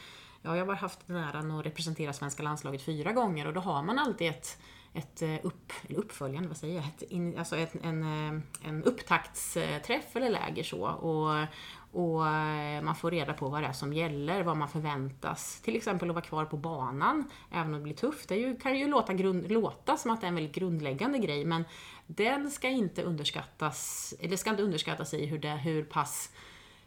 Ja, 0.45 0.57
jag 0.57 0.67
har 0.67 0.75
haft 0.75 1.07
den 1.07 1.17
äran 1.17 1.51
att 1.51 1.67
representera 1.67 2.13
svenska 2.13 2.43
landslaget 2.43 2.83
fyra 2.83 3.13
gånger 3.13 3.47
och 3.47 3.53
då 3.53 3.61
har 3.61 3.83
man 3.83 3.99
alltid 3.99 4.29
ett, 4.29 4.59
ett 4.93 5.23
upp, 5.43 5.73
eller 5.89 5.99
uppföljande, 5.99 6.49
vad 6.49 6.57
säger 6.57 6.75
jag, 6.75 6.85
ett, 6.85 7.03
in, 7.03 7.39
alltså 7.39 7.57
ett, 7.57 7.75
en, 7.83 8.03
en 8.65 8.85
upptaktsträff 8.85 10.17
eller 10.17 10.31
läger 10.31 10.63
så. 10.63 10.85
Och, 10.87 11.47
och 11.93 12.29
eh, 12.29 12.83
man 12.83 12.95
får 12.95 13.11
reda 13.11 13.33
på 13.33 13.49
vad 13.49 13.63
det 13.63 13.67
är 13.67 13.73
som 13.73 13.93
gäller, 13.93 14.43
vad 14.43 14.57
man 14.57 14.69
förväntas. 14.69 15.61
Till 15.61 15.77
exempel 15.77 16.11
att 16.11 16.15
vara 16.15 16.25
kvar 16.25 16.45
på 16.45 16.57
banan, 16.57 17.31
även 17.51 17.67
om 17.67 17.73
det 17.73 17.81
blir 17.81 17.95
tufft. 17.95 18.29
Det 18.29 18.37
ju, 18.37 18.57
kan 18.57 18.79
ju 18.79 18.89
låta, 18.89 19.13
grund, 19.13 19.51
låta 19.53 19.97
som 19.97 20.11
att 20.11 20.21
det 20.21 20.27
är 20.27 20.29
en 20.29 20.35
väldigt 20.35 20.55
grundläggande 20.55 21.19
grej, 21.19 21.45
men 21.45 21.65
den 22.07 22.51
ska 22.51 22.69
inte 22.69 23.03
underskattas, 23.03 24.15
eller 24.21 24.37
ska 24.37 24.51
inte 24.51 24.63
underskattas 24.63 25.15
i 25.15 25.27
hur, 25.27 25.39
det, 25.39 25.49
hur 25.49 25.85
pass 25.85 26.33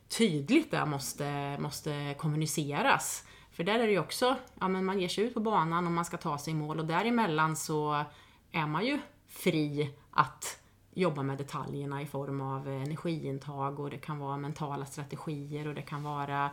tydligt 0.07 0.71
det 0.71 0.85
måste, 0.85 1.57
måste 1.59 2.15
kommuniceras. 2.17 3.27
För 3.51 3.63
där 3.63 3.79
är 3.79 3.85
det 3.85 3.91
ju 3.91 3.99
också, 3.99 4.35
ja 4.59 4.67
men 4.67 4.85
man 4.85 4.99
ger 4.99 5.07
sig 5.07 5.23
ut 5.23 5.33
på 5.33 5.39
banan 5.39 5.85
och 5.85 5.91
man 5.91 6.05
ska 6.05 6.17
ta 6.17 6.37
sig 6.37 6.53
i 6.53 6.55
mål 6.55 6.79
och 6.79 6.85
däremellan 6.85 7.55
så 7.55 8.03
är 8.51 8.67
man 8.67 8.85
ju 8.85 8.99
fri 9.27 9.93
att 10.11 10.59
jobba 10.95 11.23
med 11.23 11.37
detaljerna 11.37 12.01
i 12.01 12.05
form 12.05 12.41
av 12.41 12.67
energiintag 12.67 13.79
och 13.79 13.89
det 13.89 13.97
kan 13.97 14.19
vara 14.19 14.37
mentala 14.37 14.85
strategier 14.85 15.67
och 15.67 15.75
det 15.75 15.81
kan 15.81 16.03
vara 16.03 16.49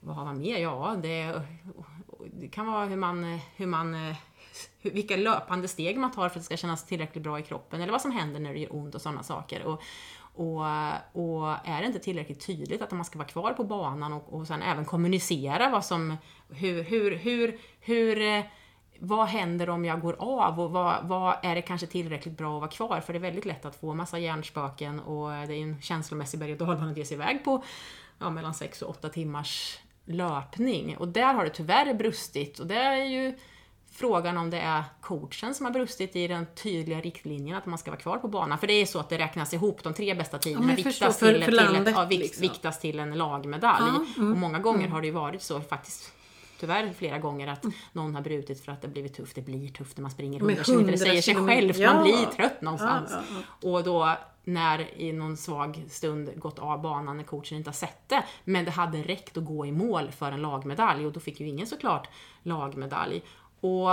vad 0.00 0.16
har 0.16 0.24
man 0.24 0.38
mer? 0.38 0.58
Ja, 0.58 0.96
det, 1.02 1.42
det 2.32 2.48
kan 2.48 2.66
vara 2.66 2.86
hur 2.86 2.96
man, 2.96 3.38
hur 3.56 3.66
man 3.66 4.14
vilka 4.82 5.16
löpande 5.16 5.68
steg 5.68 5.98
man 5.98 6.12
tar 6.12 6.28
för 6.28 6.38
att 6.38 6.42
det 6.42 6.42
ska 6.42 6.56
kännas 6.56 6.86
tillräckligt 6.86 7.24
bra 7.24 7.38
i 7.38 7.42
kroppen 7.42 7.80
eller 7.80 7.92
vad 7.92 8.00
som 8.00 8.10
händer 8.10 8.40
när 8.40 8.52
det 8.52 8.58
gör 8.58 8.74
ont 8.74 8.94
och 8.94 9.02
sådana 9.02 9.22
saker. 9.22 9.62
Och, 9.62 9.82
och, 10.36 10.60
och 11.12 11.48
är 11.64 11.80
det 11.80 11.86
inte 11.86 11.98
tillräckligt 11.98 12.46
tydligt 12.46 12.82
att 12.82 12.90
man 12.90 13.04
ska 13.04 13.18
vara 13.18 13.28
kvar 13.28 13.52
på 13.52 13.64
banan 13.64 14.12
och, 14.12 14.32
och 14.32 14.46
sen 14.46 14.62
även 14.62 14.84
kommunicera 14.84 15.70
vad 15.70 15.84
som, 15.84 16.16
hur, 16.48 16.82
hur, 16.82 17.16
hur, 17.16 17.58
hur 17.80 18.44
vad 18.98 19.26
händer 19.26 19.68
om 19.68 19.84
jag 19.84 20.00
går 20.00 20.16
av 20.18 20.60
och 20.60 20.70
vad, 20.70 21.08
vad 21.08 21.36
är 21.42 21.54
det 21.54 21.62
kanske 21.62 21.86
tillräckligt 21.86 22.36
bra 22.36 22.56
att 22.56 22.60
vara 22.60 22.70
kvar? 22.70 23.00
För 23.00 23.12
det 23.12 23.18
är 23.18 23.20
väldigt 23.20 23.44
lätt 23.44 23.64
att 23.64 23.76
få 23.76 23.94
massa 23.94 24.18
hjärnspöken 24.18 25.00
och 25.00 25.30
det 25.30 25.54
är 25.54 25.62
en 25.62 25.82
känslomässig 25.82 26.40
berg 26.40 26.52
och 26.52 26.58
dalbana 26.58 26.90
att 26.90 26.96
ge 26.96 27.04
sig 27.04 27.14
iväg 27.14 27.44
på 27.44 27.64
ja, 28.18 28.30
mellan 28.30 28.54
6 28.54 28.82
och 28.82 28.90
8 28.90 29.08
timmars 29.08 29.78
löpning. 30.04 30.96
Och 30.96 31.08
där 31.08 31.34
har 31.34 31.44
det 31.44 31.50
tyvärr 31.50 31.94
brustit 31.94 32.58
och 32.58 32.66
det 32.66 32.76
är 32.76 33.04
ju 33.04 33.38
frågan 33.94 34.38
om 34.38 34.50
det 34.50 34.58
är 34.58 34.84
coachen 35.00 35.54
som 35.54 35.66
har 35.66 35.72
brustit 35.72 36.16
i 36.16 36.28
den 36.28 36.46
tydliga 36.54 37.00
riktlinjen 37.00 37.56
att 37.56 37.66
man 37.66 37.78
ska 37.78 37.90
vara 37.90 38.00
kvar 38.00 38.18
på 38.18 38.28
banan. 38.28 38.58
För 38.58 38.66
det 38.66 38.72
är 38.72 38.86
så 38.86 38.98
att 38.98 39.08
det 39.08 39.18
räknas 39.18 39.54
ihop, 39.54 39.82
de 39.82 39.94
tre 39.94 40.14
bästa 40.14 40.38
tiderna 40.38 40.70
Ja, 40.70 40.76
viktas, 40.76 40.98
förstår, 40.98 41.28
till, 41.28 41.40
för 41.40 41.44
till, 41.44 41.56
landet, 41.56 41.88
ett, 41.88 41.94
ja, 41.94 42.04
vikt, 42.04 42.22
liksom. 42.22 42.40
viktas 42.40 42.80
till 42.80 42.98
en 42.98 43.14
lagmedalj. 43.14 43.84
Ja, 43.86 44.04
mm, 44.16 44.32
och 44.32 44.38
många 44.38 44.58
gånger 44.58 44.88
har 44.88 45.00
det 45.00 45.06
ju 45.06 45.12
varit 45.12 45.42
så 45.42 45.60
faktiskt 45.60 46.12
Tyvärr 46.60 46.92
flera 46.92 47.18
gånger 47.18 47.46
att 47.46 47.64
någon 47.92 48.14
har 48.14 48.22
brutit 48.22 48.64
för 48.64 48.72
att 48.72 48.82
det 48.82 48.88
har 48.88 48.92
blivit 48.92 49.14
tufft. 49.14 49.34
Det 49.34 49.42
blir 49.42 49.68
tufft 49.68 49.96
när 49.96 50.02
man 50.02 50.10
springer 50.10 50.40
Med 50.40 50.48
100 50.48 50.64
kilometer. 50.64 50.92
Det 50.92 50.98
säger 50.98 51.22
sig 51.22 51.34
100 51.34 51.54
självt, 51.54 51.76
kilometer. 51.76 51.94
man 51.96 52.08
Ja. 52.10 52.16
blir 52.26 52.36
trött 52.36 52.62
någonstans. 52.62 53.10
Ja, 53.12 53.22
ja, 53.62 53.70
Och 53.70 53.84
då 53.84 54.16
när 54.44 55.00
i 55.00 55.12
någon 55.12 55.36
svag 55.36 55.84
stund 55.88 56.30
gått 56.36 56.58
av 56.58 56.82
banan 56.82 57.16
när 57.16 57.24
coachen 57.24 57.58
inte 57.58 57.70
har 57.70 57.74
sett 57.74 58.08
det. 58.08 58.24
Men 58.44 58.64
det 58.64 58.70
hade 58.70 59.02
räckt 59.02 59.36
att 59.36 59.44
gå 59.44 59.66
i 59.66 59.72
mål 59.72 60.10
för 60.10 60.32
en 60.32 60.42
lagmedalj 60.42 61.06
och 61.06 61.12
då 61.12 61.20
fick 61.20 61.40
ju 61.40 61.48
ingen 61.48 61.66
såklart 61.66 62.08
lagmedalj. 62.42 63.22
Och 63.60 63.88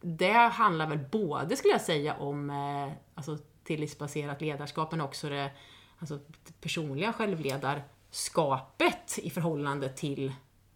det 0.00 0.32
handlar 0.32 0.86
väl 0.86 0.98
både, 1.10 1.56
skulle 1.56 1.72
jag 1.72 1.80
säga, 1.80 2.14
om 2.14 2.50
eh, 2.50 2.92
alltså, 3.14 3.38
tillitsbaserat 3.64 4.40
ledarskap 4.40 4.90
men 4.90 5.00
också 5.00 5.28
det 5.28 5.50
alltså, 5.98 6.18
personliga 6.60 7.12
självledarskapet 7.12 9.18
i 9.22 9.30
förhållande 9.30 9.88
till 9.88 10.32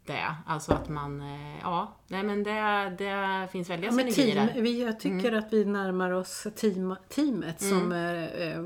det. 0.06 0.34
Alltså 0.46 0.72
att 0.72 0.88
man, 0.88 1.20
eh, 1.20 1.58
ja, 1.62 1.96
nej 2.08 2.22
men 2.22 2.42
det, 2.42 2.94
det 2.98 3.48
finns 3.52 3.70
väldiga 3.70 3.90
Ja, 3.90 3.96
synergier 3.98 4.34
där. 4.54 4.60
vi, 4.62 4.82
jag 4.84 5.00
tycker 5.00 5.28
Mm. 5.28 5.38
att 5.38 5.52
vi 5.52 5.64
närmar 5.64 6.10
oss 6.10 6.46
team, 6.56 6.96
teamet 7.08 7.60
som 7.62 7.92
eh, 7.92 8.24
eh, 8.24 8.64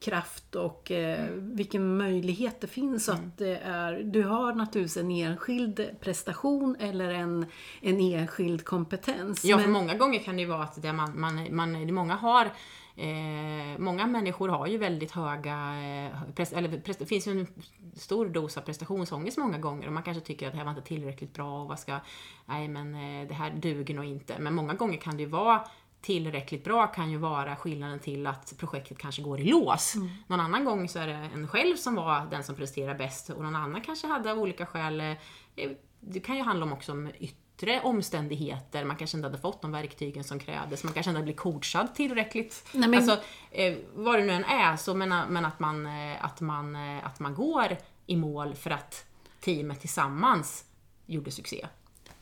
kraft 0.00 0.54
och 0.54 0.90
eh, 0.90 1.20
Mm. 1.28 1.56
vilken 1.56 1.96
möjlighet 1.96 2.60
det 2.60 2.66
finns 2.66 3.08
att 3.08 3.38
det 3.38 3.56
är, 3.64 4.02
du 4.04 4.22
har 4.22 4.54
naturligtvis 4.54 4.96
en 4.96 5.10
enskild 5.10 5.86
prestation 6.00 6.76
eller 6.80 7.10
en, 7.14 7.46
en 7.80 8.00
enskild 8.00 8.64
kompetens. 8.64 9.44
Ja, 9.44 9.56
för 9.58 9.62
men- 9.64 9.72
många 9.72 9.94
gånger 9.94 10.18
kan 10.18 10.36
det 10.36 10.42
ju 10.42 10.48
vara 10.48 10.62
att 10.62 10.82
det 10.82 10.92
man, 10.92 11.20
man, 11.20 11.56
man, 11.56 11.94
många 11.94 12.14
har 12.14 12.48
Eh, 12.96 13.78
många 13.78 14.06
människor 14.06 14.48
har 14.48 14.66
ju 14.66 14.78
väldigt 14.78 15.10
höga, 15.10 15.52
eh, 15.52 16.58
eller 16.58 16.96
det 16.98 17.06
finns 17.06 17.26
ju 17.26 17.32
en 17.40 17.46
stor 17.96 18.26
dos 18.26 18.56
av 18.56 18.60
prestationsångest 18.60 19.38
många 19.38 19.58
gånger 19.58 19.86
och 19.86 19.92
man 19.92 20.02
kanske 20.02 20.20
tycker 20.20 20.46
att 20.46 20.52
det 20.52 20.58
här 20.58 20.64
var 20.64 20.72
inte 20.72 20.82
tillräckligt 20.82 21.32
bra 21.32 21.62
och 21.62 21.68
vad 21.68 21.78
ska, 21.78 21.98
nej 22.46 22.68
men 22.68 22.94
eh, 22.94 23.28
det 23.28 23.34
här 23.34 23.50
duger 23.50 23.94
nog 23.94 24.04
inte. 24.04 24.38
Men 24.38 24.54
många 24.54 24.74
gånger 24.74 24.98
kan 24.98 25.16
det 25.16 25.22
ju 25.22 25.28
vara 25.28 25.64
tillräckligt 26.00 26.64
bra 26.64 26.86
kan 26.86 27.10
ju 27.10 27.16
vara 27.16 27.56
skillnaden 27.56 27.98
till 27.98 28.26
att 28.26 28.54
projektet 28.58 28.98
kanske 28.98 29.22
går 29.22 29.40
i 29.40 29.44
lås. 29.44 29.94
Mm. 29.94 30.08
Någon 30.26 30.40
annan 30.40 30.64
gång 30.64 30.88
så 30.88 30.98
är 30.98 31.06
det 31.06 31.30
en 31.34 31.48
själv 31.48 31.76
som 31.76 31.94
var 31.94 32.26
den 32.30 32.44
som 32.44 32.54
presterar 32.54 32.94
bäst 32.94 33.30
och 33.30 33.42
någon 33.42 33.56
annan 33.56 33.80
kanske 33.80 34.06
hade 34.06 34.32
av 34.32 34.38
olika 34.38 34.66
skäl, 34.66 35.02
det 36.00 36.20
kan 36.20 36.36
ju 36.36 36.42
handla 36.42 36.64
om 36.64 36.72
också 36.72 36.92
om 36.92 37.10
yttre 37.18 37.43
omständigheter, 37.82 38.84
man 38.84 38.96
kanske 38.96 39.16
inte 39.16 39.26
hade 39.28 39.38
fått 39.38 39.62
de 39.62 39.72
verktygen 39.72 40.24
som 40.24 40.38
krävdes, 40.38 40.84
man 40.84 40.92
kanske 40.92 41.10
inte 41.10 41.16
hade 41.18 41.24
blivit 41.24 41.40
coachad 41.40 41.94
tillräckligt. 41.94 42.66
Nej, 42.72 42.88
men- 42.88 42.98
Alltså, 42.98 43.26
eh, 43.50 43.74
vad 43.94 44.18
det 44.18 44.24
nu 44.24 44.32
än 44.32 44.44
är, 44.44 44.76
så 44.76 44.94
men, 44.94 45.08
men 45.32 45.44
att, 45.44 45.60
man, 45.60 45.86
eh, 45.86 46.24
att, 46.24 46.40
man, 46.40 46.76
eh, 46.76 47.06
att 47.06 47.20
man 47.20 47.34
går 47.34 47.76
i 48.06 48.16
mål 48.16 48.54
för 48.54 48.70
att 48.70 49.04
teamet 49.40 49.80
tillsammans 49.80 50.64
gjorde 51.06 51.30
succé. 51.30 51.66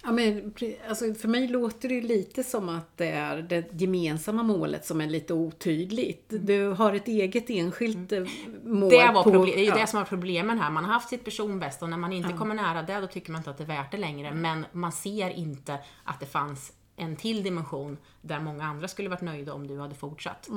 Ja, 0.05 0.13
men, 0.13 0.55
alltså, 0.89 1.15
för 1.15 1.29
mig 1.29 1.49
låter 1.49 1.89
det 1.89 2.01
lite 2.01 2.45
som 2.45 2.69
att 2.69 2.97
det 2.97 3.09
är 3.09 3.43
det 3.43 3.81
gemensamma 3.81 4.43
målet 4.43 4.87
som 4.87 5.01
är 5.01 5.07
lite 5.07 5.35
otydligt. 5.35 6.25
Du 6.29 6.69
har 6.69 6.95
ett 6.95 7.09
eget 7.09 7.51
enskilt 7.51 8.13
eh, 8.13 8.21
mål. 8.21 8.29
Mm. 8.67 8.89
Det, 8.89 9.13
var 9.13 9.23
på, 9.23 9.31
proble- 9.31 9.47
det 9.47 9.55
är 9.55 9.59
ju 9.59 9.65
ja. 9.65 9.75
det 9.75 9.87
som 9.87 9.99
var 9.99 10.05
problemen 10.05 10.59
här. 10.59 10.71
Man 10.71 10.85
har 10.85 10.93
haft 10.93 11.09
sitt 11.09 11.25
personbästa 11.25 11.85
och 11.85 11.91
när 11.91 11.99
man 11.99 12.13
inte 12.13 12.33
kommer 12.33 12.55
nära 12.55 12.83
det, 12.83 13.01
då 13.01 13.07
tycker 13.07 13.33
man 13.33 13.39
inte 13.39 13.51
att 13.51 13.59
det 13.59 13.65
är 13.65 13.69
värt 13.69 13.91
det 13.91 13.97
längre. 13.97 14.35
Men 14.35 14.67
man 14.73 14.93
ser 14.93 15.31
inte 15.31 15.79
att 16.05 16.21
det 16.21 16.27
fanns 16.27 16.73
en 16.97 17.17
till 17.17 17.43
dimension 17.43 17.97
där 18.21 18.41
många 18.41 18.65
andra 18.65 18.89
skulle 18.89 19.09
varit 19.09 19.21
nöjda 19.21 19.53
om 19.55 19.67
du 19.67 19.79
hade 19.79 19.95
fortsatt. 19.95 20.49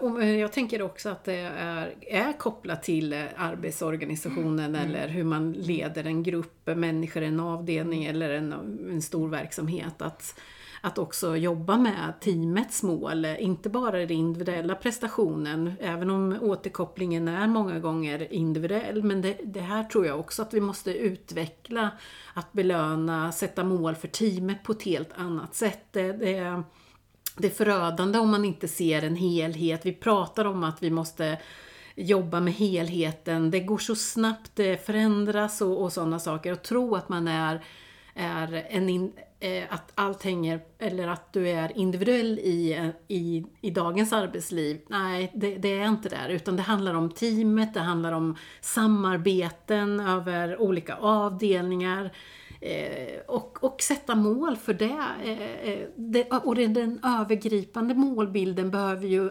Och 0.00 0.22
eh, 0.22 0.36
Jag 0.40 0.52
tänker 0.52 0.82
också 0.82 1.08
att 1.08 1.24
det 1.24 1.34
är, 1.36 1.94
är 2.00 2.32
kopplat 2.38 2.82
till 2.82 3.12
eh, 3.12 3.24
arbetsorganisationen 3.36 4.74
Mm. 4.74 4.74
eller 4.90 5.08
hur 5.08 5.24
man 5.24 5.52
leder 5.52 6.04
en 6.04 6.22
grupp 6.22 6.66
människor, 6.66 7.22
en 7.22 7.40
avdelning 7.40 8.04
eller 8.04 8.30
en, 8.30 8.52
en 8.90 9.02
stor 9.02 9.28
verksamhet. 9.28 10.02
Att, 10.02 10.40
att 10.86 10.98
också 10.98 11.36
jobba 11.36 11.76
med 11.76 12.12
teamets 12.20 12.82
mål, 12.82 13.24
inte 13.24 13.68
bara 13.68 13.98
den 13.98 14.10
individuella 14.10 14.74
prestationen, 14.74 15.72
även 15.80 16.10
om 16.10 16.38
återkopplingen 16.42 17.28
är 17.28 17.46
många 17.46 17.78
gånger 17.78 18.32
individuell. 18.32 19.02
Men 19.02 19.22
det, 19.22 19.38
det 19.44 19.60
här 19.60 19.84
tror 19.84 20.06
jag 20.06 20.20
också 20.20 20.42
att 20.42 20.54
vi 20.54 20.60
måste 20.60 20.94
utveckla, 20.94 21.90
att 22.34 22.52
belöna, 22.52 23.32
sätta 23.32 23.64
mål 23.64 23.94
för 23.94 24.08
teamet 24.08 24.62
på 24.62 24.72
ett 24.72 24.82
helt 24.82 25.12
annat 25.16 25.54
sätt. 25.54 25.84
Det, 25.90 26.12
det, 26.12 26.62
det 27.36 27.46
är 27.46 27.50
förödande 27.50 28.18
om 28.18 28.30
man 28.30 28.44
inte 28.44 28.68
ser 28.68 29.02
en 29.02 29.16
helhet. 29.16 29.86
Vi 29.86 29.92
pratar 29.92 30.44
om 30.44 30.64
att 30.64 30.82
vi 30.82 30.90
måste 30.90 31.38
jobba 31.94 32.40
med 32.40 32.54
helheten. 32.54 33.50
Det 33.50 33.60
går 33.60 33.78
så 33.78 33.94
snabbt, 33.94 34.50
det 34.54 34.86
förändras 34.86 35.60
och, 35.60 35.82
och 35.82 35.92
sådana 35.92 36.18
saker. 36.18 36.52
Och 36.52 36.62
tro 36.62 36.94
att 36.94 37.08
man 37.08 37.28
är, 37.28 37.64
är 38.14 38.66
en 38.70 38.88
in, 38.88 39.12
Eh, 39.40 39.64
att 39.68 39.92
allt 39.94 40.22
hänger, 40.22 40.60
eller 40.78 41.08
att 41.08 41.32
du 41.32 41.48
är 41.48 41.78
individuell 41.78 42.38
i, 42.38 42.92
i, 43.08 43.44
i 43.60 43.70
dagens 43.70 44.12
arbetsliv. 44.12 44.80
Nej, 44.88 45.32
det, 45.34 45.56
det 45.56 45.78
är 45.78 45.88
inte 45.88 46.08
där. 46.08 46.28
Utan 46.28 46.56
det 46.56 46.62
handlar 46.62 46.94
om 46.94 47.10
teamet, 47.10 47.74
det 47.74 47.80
handlar 47.80 48.12
om 48.12 48.36
samarbeten 48.60 50.00
över 50.00 50.60
olika 50.60 50.96
avdelningar. 50.96 52.10
Eh, 52.60 53.20
och, 53.26 53.64
och 53.64 53.82
sätta 53.82 54.14
mål 54.14 54.56
för 54.56 54.74
det. 54.74 55.04
Eh, 55.24 55.68
eh 55.70 55.88
det 55.96 56.30
och 56.30 56.54
det, 56.54 56.66
den 56.66 57.00
övergripande 57.04 57.94
målbilden 57.94 58.70
behöver 58.70 59.06
ju 59.06 59.30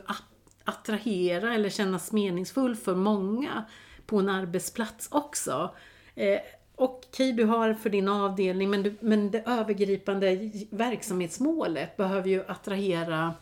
attrahera 0.64 1.54
eller 1.54 1.70
kännas 1.70 2.12
meningsfull 2.12 2.76
för 2.76 2.96
många 2.96 3.66
på 4.06 4.18
en 4.18 4.30
arbetsplats 4.30 5.08
också. 5.12 5.76
Eh, 6.16 6.40
Okej, 6.76 7.34
du 7.34 7.46
har 7.46 7.74
för 7.74 7.90
din 7.90 8.08
avdelning, 8.08 8.70
men, 8.70 8.84
du, 8.84 8.96
men 9.00 9.32
det 9.32 9.44
övergripande 9.46 10.52
verksamhetsmålet 10.70 11.98
behöver 11.98 12.30
ju 12.30 12.44
attrahera 12.48 13.34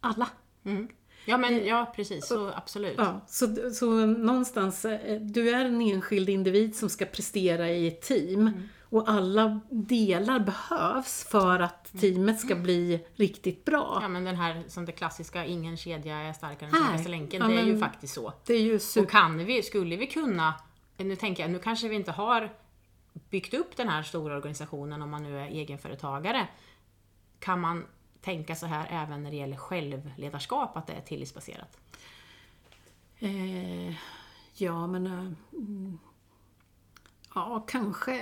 alla. 0.00 0.28
Mm. 0.64 0.88
Ja, 1.24 1.36
men 1.36 1.66
ja, 1.66 1.92
precis. 1.96 2.26
Så 2.26 2.52
absolut. 2.54 2.94
Ja, 2.96 3.20
så, 3.28 3.70
så 3.72 4.06
någonstans, 4.06 4.84
eh, 4.84 5.20
du 5.20 5.50
är 5.50 5.64
en 5.64 5.80
enskild 5.80 6.28
individ 6.28 6.76
som 6.76 6.88
ska 6.88 7.04
prestera 7.04 7.70
i 7.70 7.88
ett 7.88 8.02
team. 8.02 8.50
Och 8.88 9.10
alla 9.10 9.60
delar 9.70 10.40
behövs 10.40 11.26
för 11.30 11.60
att 11.60 12.00
teamet 12.00 12.40
ska 12.40 12.54
bli 12.54 13.06
riktigt 13.14 13.64
bra. 13.64 13.98
Ja, 14.02 14.08
men 14.08 14.24
den 14.24 14.36
här 14.36 14.62
som 14.68 14.84
det 14.84 14.92
klassiska, 14.92 15.44
ingen 15.44 15.76
kedja 15.76 16.16
är 16.16 16.32
starkare 16.32 16.68
än 16.68 16.76
svagaste 16.76 17.08
länken. 17.08 17.42
Ja, 17.42 17.48
det 17.48 17.60
är 17.60 17.64
ju 17.64 17.78
faktiskt 17.78 18.14
så. 18.14 18.32
Det 18.46 18.54
är 18.54 18.60
ju 18.60 18.74
Och 18.74 18.82
super... 18.82 19.08
kan 19.08 19.44
vi, 19.44 19.62
skulle 19.62 19.96
vi 19.96 20.06
kunna, 20.06 20.54
nu 20.96 21.16
tänker 21.16 21.42
jag, 21.42 21.52
nu 21.52 21.58
kanske 21.58 21.88
vi 21.88 21.96
inte 21.96 22.12
har 22.12 22.50
byggt 23.30 23.54
upp 23.54 23.76
den 23.76 23.88
här 23.88 24.02
stora 24.02 24.36
organisationen 24.36 25.02
om 25.02 25.10
man 25.10 25.22
nu 25.22 25.38
är 25.38 25.46
egenföretagare. 25.46 26.48
Kan 27.38 27.60
man 27.60 27.86
tänka 28.20 28.54
så 28.54 28.66
här 28.66 28.86
även 28.90 29.22
när 29.22 29.30
det 29.30 29.36
gäller 29.36 29.56
självledarskap, 29.56 30.76
att 30.76 30.86
det 30.86 30.92
är 30.92 31.00
tillitsbaserat? 31.00 31.78
Eh, 33.18 33.94
ja, 34.54 34.86
men... 34.86 35.06
Eh, 35.06 35.32
mm, 37.36 37.50
ja, 37.52 37.64
kanske. 37.68 38.20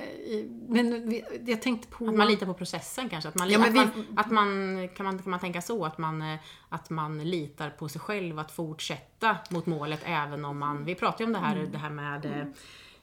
Men 0.68 1.14
jag 1.46 1.62
tänkte 1.62 1.88
på... 1.88 2.08
Att 2.08 2.14
man 2.14 2.26
litar 2.26 2.46
på 2.46 2.54
processen 2.54 3.08
kanske? 3.08 3.28
Att 3.28 3.34
man, 3.34 3.50
Ja, 3.50 3.60
att 3.66 3.72
vi- 3.72 3.78
man, 3.78 3.90
att 4.16 4.30
man, 4.30 4.88
kan, 4.88 5.06
man, 5.06 5.18
kan 5.18 5.30
man 5.30 5.40
tänka 5.40 5.62
så? 5.62 5.84
Att 5.84 5.98
man, 5.98 6.22
eh, 6.22 6.38
att 6.68 6.90
man 6.90 7.18
litar 7.30 7.70
på 7.70 7.88
sig 7.88 8.00
själv 8.00 8.38
att 8.38 8.52
fortsätta 8.52 9.36
mot 9.50 9.66
målet 9.66 10.00
även 10.04 10.44
om 10.44 10.58
man... 10.58 10.84
Vi 10.84 10.94
pratade 10.94 11.22
ju 11.22 11.26
om 11.26 11.32
det 11.32 11.38
här, 11.38 11.56
det 11.72 11.78
här 11.78 11.90
med 11.90 12.24
eh, 12.26 12.46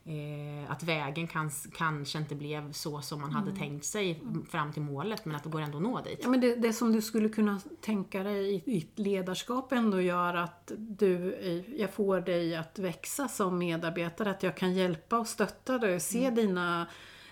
eh, 0.05 0.71
att 0.71 0.83
vägen 0.83 1.27
kan, 1.27 1.51
kanske 1.77 2.17
inte 2.17 2.35
blev 2.35 2.71
så 2.71 3.01
som 3.01 3.21
man 3.21 3.31
hade 3.31 3.51
tänkt 3.55 3.85
sig 3.85 4.23
fram 4.51 4.73
till 4.73 4.81
målet 4.81 5.25
men 5.25 5.35
att 5.35 5.43
det 5.43 5.49
går 5.49 5.61
ändå 5.61 5.77
att 5.77 5.83
nå 5.83 6.01
dit. 6.01 6.19
Ja, 6.23 6.29
men 6.29 6.41
det, 6.41 6.55
det 6.55 6.73
som 6.73 6.91
du 6.91 7.01
skulle 7.01 7.29
kunna 7.29 7.61
tänka 7.81 8.23
dig 8.23 8.55
i 8.55 8.59
ditt 8.71 8.99
ledarskap 8.99 9.71
ändå 9.71 10.01
gör 10.01 10.33
att 10.33 10.71
du, 10.77 11.37
jag 11.77 11.93
får 11.93 12.21
dig 12.21 12.55
att 12.55 12.79
växa 12.79 13.27
som 13.27 13.57
medarbetare, 13.57 14.29
att 14.29 14.43
jag 14.43 14.57
kan 14.57 14.73
hjälpa 14.73 15.17
och 15.19 15.27
stötta 15.27 15.77
dig, 15.77 15.99
se 15.99 16.29
dina 16.29 16.87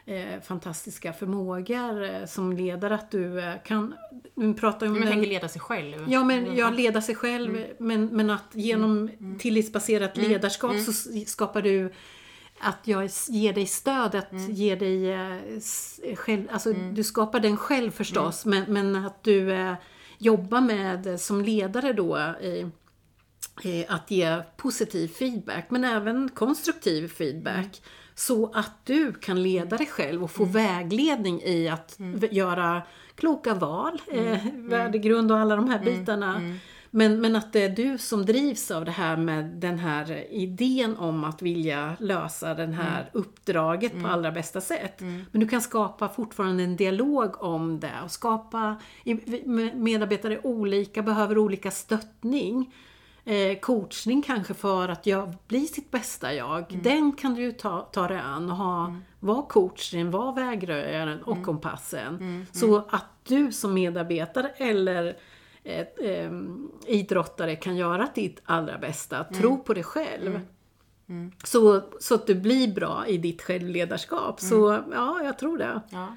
eh, 0.06 0.42
fantastiska 0.42 1.14
förmågor 1.14 2.04
eh, 2.04 2.26
som 2.26 2.54
ledare, 2.54 2.96
att 2.96 3.12
du 3.12 3.40
eh, 3.40 3.54
kan, 3.66 3.94
vi 4.36 4.54
pratar 4.54 4.88
om 4.88 4.94
Men 4.94 5.02
den- 5.02 5.12
tänker 5.12 5.30
leda 5.30 5.48
sig 5.48 5.62
själv. 5.62 6.06
Ja, 6.12 6.24
men 6.24 6.56
jag 6.56 6.74
leda 6.74 7.02
sig 7.02 7.16
själv, 7.16 7.66
men, 7.80 8.06
men 8.06 8.30
att 8.30 8.48
genom 8.54 9.10
tillitsbaserat 9.40 10.18
ledarskap 10.18 10.76
så 10.80 10.94
skapar 11.26 11.62
du 11.62 11.94
att 12.60 12.88
jag 12.88 13.10
ger 13.30 13.54
dig 13.54 13.66
stöd, 13.66 14.16
att 14.16 14.32
ge 14.50 14.76
dig 14.76 15.12
eh, 15.14 16.16
själv, 16.16 16.48
alltså 16.52 16.74
du 16.74 17.04
skapar 17.04 17.40
den 17.40 17.58
själv 17.58 17.92
förstås, 17.92 18.46
men, 18.46 18.64
men 18.74 18.96
att 18.96 19.24
du 19.24 19.52
eh, 19.52 19.74
jobbar 20.18 20.62
med 20.62 21.08
eh, 21.08 21.16
som 21.18 21.42
ledare 21.42 21.94
då 21.94 22.18
eh, 22.18 22.68
att 23.88 24.12
ge 24.12 24.42
positiv 24.58 25.08
feedback, 25.08 25.66
men 25.70 25.84
även 25.84 26.30
konstruktiv 26.30 27.08
feedback. 27.08 27.82
Så 28.16 28.52
att 28.54 28.86
du 28.86 29.14
kan 29.14 29.44
leda 29.44 29.78
dig 29.78 29.88
själv 29.88 30.24
och 30.24 30.32
få 30.32 30.46
vägledning 30.46 31.42
i 31.42 31.70
att 31.70 31.96
v- 31.98 32.28
göra 32.32 32.82
kloka 33.16 33.54
val, 33.54 34.02
eh, 34.12 34.38
värdegrund 34.56 35.32
och 35.32 35.38
alla 35.38 35.56
de 35.56 35.70
här 35.70 35.80
bitarna. 35.80 36.42
Men, 36.92 37.22
men 37.22 37.36
att 37.36 37.54
det 37.54 37.64
är 37.64 37.70
du 37.70 37.98
som 37.98 38.26
drivs 38.26 38.72
av 38.72 38.86
det 38.86 38.92
här 38.92 39.18
med 39.18 39.46
den 39.46 39.80
här 39.80 40.28
idén 40.34 40.98
om 40.98 41.24
att 41.24 41.42
vilja 41.42 41.96
lösa 42.00 42.54
det 42.54 42.66
här 42.66 43.10
uppdraget 43.14 44.02
på 44.02 44.08
allra 44.08 44.32
bästa 44.32 44.62
sätt. 44.62 45.02
Men 45.32 45.40
du 45.42 45.48
kan 45.48 45.62
skapa 45.62 46.10
fortfarande 46.10 46.64
en 46.64 46.76
dialog 46.76 47.44
om 47.44 47.80
det 47.80 47.94
och 48.04 48.12
skapa 48.12 48.76
medarbetare 49.74 50.34
är 50.34 50.46
olika, 50.46 51.02
behöver 51.02 51.38
olika 51.38 51.72
stöttning. 51.72 52.74
Eh, 53.26 53.60
coachning 53.60 54.22
kanske 54.22 54.54
för 54.54 54.90
att 54.90 55.06
jag 55.06 55.34
bli 55.48 55.68
sitt 55.68 55.92
bästa 55.92 56.34
jag. 56.34 56.80
Den 56.84 57.12
kan 57.12 57.34
du 57.34 57.52
ta, 57.52 57.82
ta 57.82 58.08
dig 58.08 58.20
an 58.20 58.50
och 58.50 58.58
ha, 58.58 58.96
vara 59.20 59.42
coachen, 59.42 60.12
vara 60.12 60.32
vägröjaren 60.32 61.24
och 61.24 61.44
kompassen. 61.46 62.46
Så 62.52 62.78
att 62.90 63.06
du 63.28 63.52
som 63.52 63.74
medarbetare 63.74 64.50
eller 64.58 65.18
ett, 65.70 66.00
ehm, 66.02 66.72
idrottare 66.88 67.56
kan 67.56 67.76
göra 67.78 68.08
ditt 68.16 68.42
allra 68.46 68.78
bästa. 68.78 69.24
Tro 69.24 69.58
på 69.64 69.74
dig 69.74 69.84
själv. 69.84 70.40
Så, 71.44 71.82
så 72.00 72.16
att 72.16 72.28
du 72.28 72.36
blir 72.36 72.74
bra 72.74 73.08
i 73.08 73.18
ditt 73.18 73.42
självledarskap. 73.42 74.40
Så 74.40 74.84
ja, 74.94 75.22
jag 75.24 75.38
tror 75.40 75.58
det. 75.58 75.82
Ja. 75.90 76.08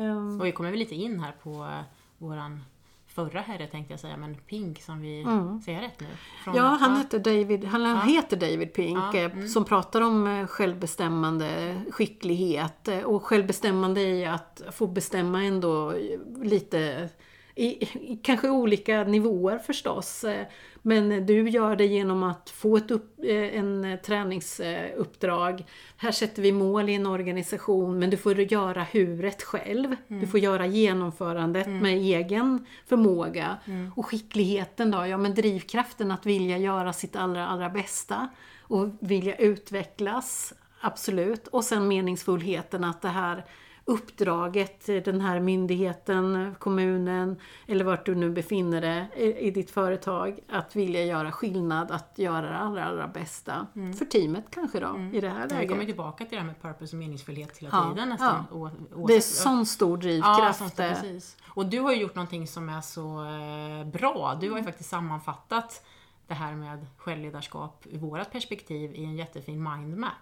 Ehm, 0.00 0.40
Och 0.40 0.46
vi 0.46 0.52
kommer 0.52 0.70
väl 0.70 0.78
lite 0.78 0.94
in 0.94 1.20
här 1.20 1.32
på 1.42 1.50
eh, 1.50 1.80
våran 2.18 2.60
förra 3.06 3.40
herre 3.40 3.66
tänkte 3.66 3.92
jag 3.92 4.00
säga, 4.00 4.16
men 4.16 4.34
Pink 4.34 4.82
som 4.82 5.00
vi 5.00 5.26
säger 5.64 5.80
rätt 5.80 6.00
nu? 6.00 6.06
Från- 6.44 6.54
Ja, 6.56 6.62
han 6.62 6.96
heter 6.96 7.18
David, 7.18 7.64
han 7.64 8.00
heter 8.08 8.36
David 8.36 8.74
Pink 8.74 8.98
Ja, 9.14 9.16
eh, 9.20 9.44
som 9.46 9.64
pratar 9.64 10.00
om 10.00 10.26
eh, 10.26 10.46
självbestämmande, 10.46 11.80
skicklighet 11.90 12.88
eh, 12.88 12.98
och 13.02 13.24
självbestämmande 13.24 14.00
i 14.00 14.26
att 14.26 14.62
få 14.72 14.86
bestämma 14.86 15.44
ändå 15.44 15.90
eh, 15.92 16.18
lite 16.42 17.08
i, 17.56 18.18
kanske 18.22 18.50
olika 18.50 19.04
nivåer 19.04 19.58
förstås. 19.58 20.24
eh, 20.24 20.46
Men 20.82 21.26
du 21.26 21.48
gör 21.48 21.76
det 21.76 21.86
genom 21.86 22.22
att 22.22 22.50
få 22.50 22.76
ett 22.76 22.90
upp, 22.90 23.18
eh, 23.24 23.58
en 23.58 23.98
träningsuppdrag. 24.04 25.64
Här 25.96 26.12
sätter 26.12 26.42
vi 26.42 26.52
mål 26.52 26.88
i 26.88 26.94
en 26.94 27.06
organisation 27.06 27.98
men 27.98 28.10
du 28.10 28.16
får 28.16 28.40
göra 28.40 28.82
huret 28.82 29.42
själv. 29.42 29.96
Du 30.08 30.26
får 30.26 30.40
göra 30.40 30.66
genomförandet 30.66 31.66
med 31.68 31.92
egen 31.92 32.66
förmåga. 32.86 33.56
Och 33.96 34.06
skickligheten 34.06 34.90
då, 34.90 35.06
ja 35.06 35.18
men 35.18 35.34
drivkraften 35.34 36.10
att 36.10 36.26
vilja 36.26 36.58
göra 36.58 36.92
sitt 36.92 37.16
allra, 37.16 37.46
allra 37.46 37.70
bästa 37.70 38.28
och 38.60 38.88
vilja 39.00 39.34
utvecklas. 39.36 40.52
Absolut. 40.80 41.46
Och 41.46 41.64
sen 41.64 41.88
meningsfullheten 41.88 42.84
att 42.84 43.02
det 43.02 43.08
här 43.08 43.44
uppdraget, 43.88 44.86
den 44.86 45.20
här 45.20 45.40
myndigheten, 45.40 46.54
kommunen 46.58 47.36
eller 47.66 47.84
vart 47.84 48.06
du 48.06 48.14
nu 48.14 48.30
befinner 48.30 48.80
dig 48.80 49.06
i 49.40 49.50
ditt 49.50 49.70
företag, 49.70 50.38
att 50.48 50.76
vilja 50.76 51.04
göra 51.04 51.32
skillnad, 51.32 51.90
att 51.90 52.12
göra 52.16 52.48
det 52.50 52.56
allra, 52.58 52.84
allra 52.84 53.08
bästa. 53.08 53.66
För 53.98 54.04
teamet 54.04 54.44
kanske 54.50 54.80
då, 54.80 55.10
i 55.12 55.20
det 55.20 55.28
här 55.28 55.40
Ja, 55.40 55.56
vi 55.60 55.66
kommer 55.66 55.66
läget. 55.66 55.86
tillbaka 55.86 56.24
till 56.24 56.30
det 56.36 56.40
här 56.40 56.46
med 56.46 56.62
purpose 56.62 56.96
och 56.96 57.00
meningsfullhet 57.00 57.56
hela 57.58 57.70
Ja, 57.72 57.90
tiden 57.94 58.08
nästan. 58.08 58.44
ja. 58.50 58.56
Å- 58.56 58.70
Det 58.88 58.94
är 58.94 58.96
oavsett- 58.98 59.22
sån 59.22 59.66
stor 59.66 59.90
Ja, 59.98 60.02
drivkraft. 60.02 60.76
precis. 60.76 61.36
Och 61.48 61.66
du 61.66 61.80
har 61.80 61.92
ju 61.92 62.00
gjort 62.00 62.14
någonting 62.14 62.46
som 62.46 62.68
är 62.68 62.80
så 62.80 63.24
eh, 63.24 63.86
bra. 63.92 64.38
Du 64.40 64.50
har 64.50 64.58
ju 64.58 64.64
faktiskt 64.64 64.90
sammanfattat 64.90 65.82
det 66.26 66.34
här 66.34 66.54
med 66.54 66.86
självledarskap 66.96 67.86
ur 67.90 67.98
vårat 67.98 68.32
perspektiv 68.32 68.94
i 68.94 69.04
en 69.04 69.16
jättefin 69.16 69.62
mindmap. 69.62 70.12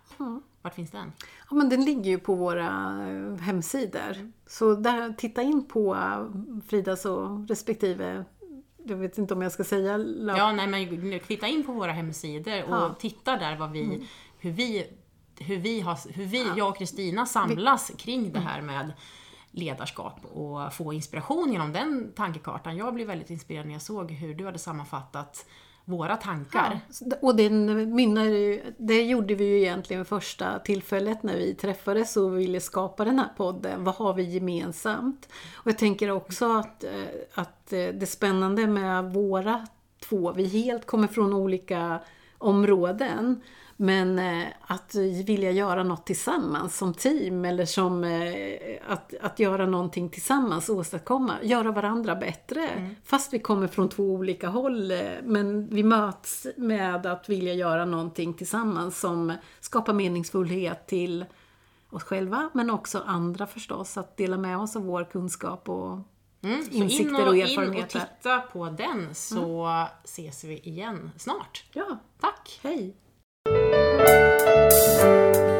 Vart 0.62 0.74
finns 0.74 0.90
den? 0.90 1.12
Ja, 1.50 1.56
men 1.56 1.68
den 1.68 1.84
ligger 1.84 2.10
ju 2.10 2.18
på 2.18 2.34
våra 2.34 2.66
eh, 3.08 3.34
hemsidor. 3.40 4.30
Så 4.46 4.74
där, 4.74 5.12
titta 5.12 5.42
in 5.42 5.64
på 5.68 5.96
Fridas 6.68 7.04
och 7.04 7.48
respektive, 7.48 8.24
jag 8.84 8.96
vet 8.96 9.18
inte 9.18 9.34
om 9.34 9.42
jag 9.42 9.52
ska 9.52 9.64
säga, 9.64 9.98
Ja, 10.36 10.52
nej 10.52 10.66
men 10.66 11.20
titta 11.20 11.46
in 11.46 11.64
på 11.66 11.72
våra 11.72 11.92
hemsidor 11.92 12.62
och 12.62 12.70
Ja. 12.74 12.94
titta 12.98 13.36
där 13.36 13.56
vad 13.56 13.70
vi, 13.70 14.08
hur 14.38 14.50
vi, 14.50 14.86
hur 15.38 15.56
vi, 15.56 15.80
har, 15.80 16.12
hur 16.12 16.24
vi 16.24 16.46
jag 16.56 16.68
och 16.68 16.76
Kristina 16.78 17.26
samlas 17.26 17.92
kring 17.98 18.32
det 18.32 18.40
här 18.40 18.62
med 18.62 18.92
ledarskap 19.50 20.24
och 20.32 20.72
få 20.72 20.92
inspiration 20.92 21.52
genom 21.52 21.72
den 21.72 22.12
tankekartan. 22.16 22.76
Jag 22.76 22.94
blev 22.94 23.06
väldigt 23.06 23.30
inspirerad 23.30 23.66
när 23.66 23.72
jag 23.72 23.82
såg 23.82 24.10
hur 24.10 24.34
du 24.34 24.44
hade 24.44 24.58
sammanfattat 24.58 25.46
våra 25.84 26.16
tankar. 26.16 26.80
Och 27.22 27.36
den 27.36 27.94
mynnar 27.94 28.24
ju, 28.24 28.62
det 28.78 29.02
gjorde 29.02 29.34
vi 29.34 29.44
ju 29.44 29.60
egentligen 29.60 30.04
första 30.04 30.58
tillfället 30.58 31.22
när 31.22 31.36
vi 31.36 31.54
träffades 31.54 32.16
och 32.16 32.38
ville 32.38 32.60
skapa 32.60 33.04
den 33.04 33.18
här 33.18 33.28
podden. 33.36 33.84
Vad 33.84 33.94
har 33.94 34.14
vi 34.14 34.22
gemensamt? 34.22 35.28
Och 35.56 35.66
jag 35.66 35.78
tänker 35.78 36.10
också 36.10 36.58
att, 36.58 36.84
eh, 36.84 36.90
att 37.34 37.72
eh, 37.72 37.86
det 37.86 38.08
spännande 38.08 38.66
med 38.66 39.04
våra 39.12 39.66
två, 40.08 40.32
vi 40.32 40.44
helt 40.44 40.86
kommer 40.86 41.08
från 41.08 41.34
olika 41.34 42.00
områden. 42.38 43.40
Men 43.76 44.18
eh, 44.18 44.46
att 44.60 44.94
vilja 45.26 45.50
göra 45.50 45.82
något 45.82 46.06
tillsammans 46.06 46.76
som 46.78 46.94
team 46.94 47.44
eller 47.44 47.64
som 47.66 48.04
eh, 48.04 48.32
att, 48.88 49.14
att 49.20 49.38
göra 49.38 49.66
någonting 49.66 50.08
tillsammans, 50.10 50.68
åstadkomma, 50.68 51.34
göra 51.42 51.72
varandra 51.72 52.14
bättre. 52.14 52.90
Fast 53.04 53.32
vi 53.32 53.38
kommer 53.38 53.66
från 53.68 53.88
två 53.88 54.02
olika 54.04 54.48
håll. 54.48 54.90
eh, 54.90 54.98
Men 55.22 55.66
vi 55.68 55.82
möts 55.82 56.46
med 56.56 57.06
att 57.06 57.28
vilja 57.28 57.54
göra 57.54 57.84
någonting 57.84 58.34
tillsammans 58.34 59.00
som 59.00 59.32
skapar 59.60 59.92
meningsfullhet 59.92 60.86
till 60.86 61.24
oss 61.90 62.02
själva 62.02 62.50
men 62.52 62.70
också 62.70 63.02
andra 63.06 63.46
förstås. 63.46 63.96
Att 63.96 64.16
dela 64.16 64.36
med 64.38 64.58
oss 64.58 64.76
av 64.76 64.82
vår 64.84 65.04
kunskap 65.04 65.68
och 65.68 65.98
Mm, 66.42 66.60
insikter 66.70 67.04
in 67.08 67.14
och 67.16 67.28
och, 67.28 67.36
in 67.36 67.42
och 67.42 67.48
erfarenheter. 67.50 68.00
titta 68.18 68.40
på 68.40 68.68
den 68.68 69.14
så 69.14 69.68
ses 70.04 70.44
vi 70.44 70.58
igen 70.58 71.10
snart. 71.18 71.64
Ja, 71.72 71.98
Tack! 72.20 72.60
hej! 72.62 72.96
Música 75.04 75.53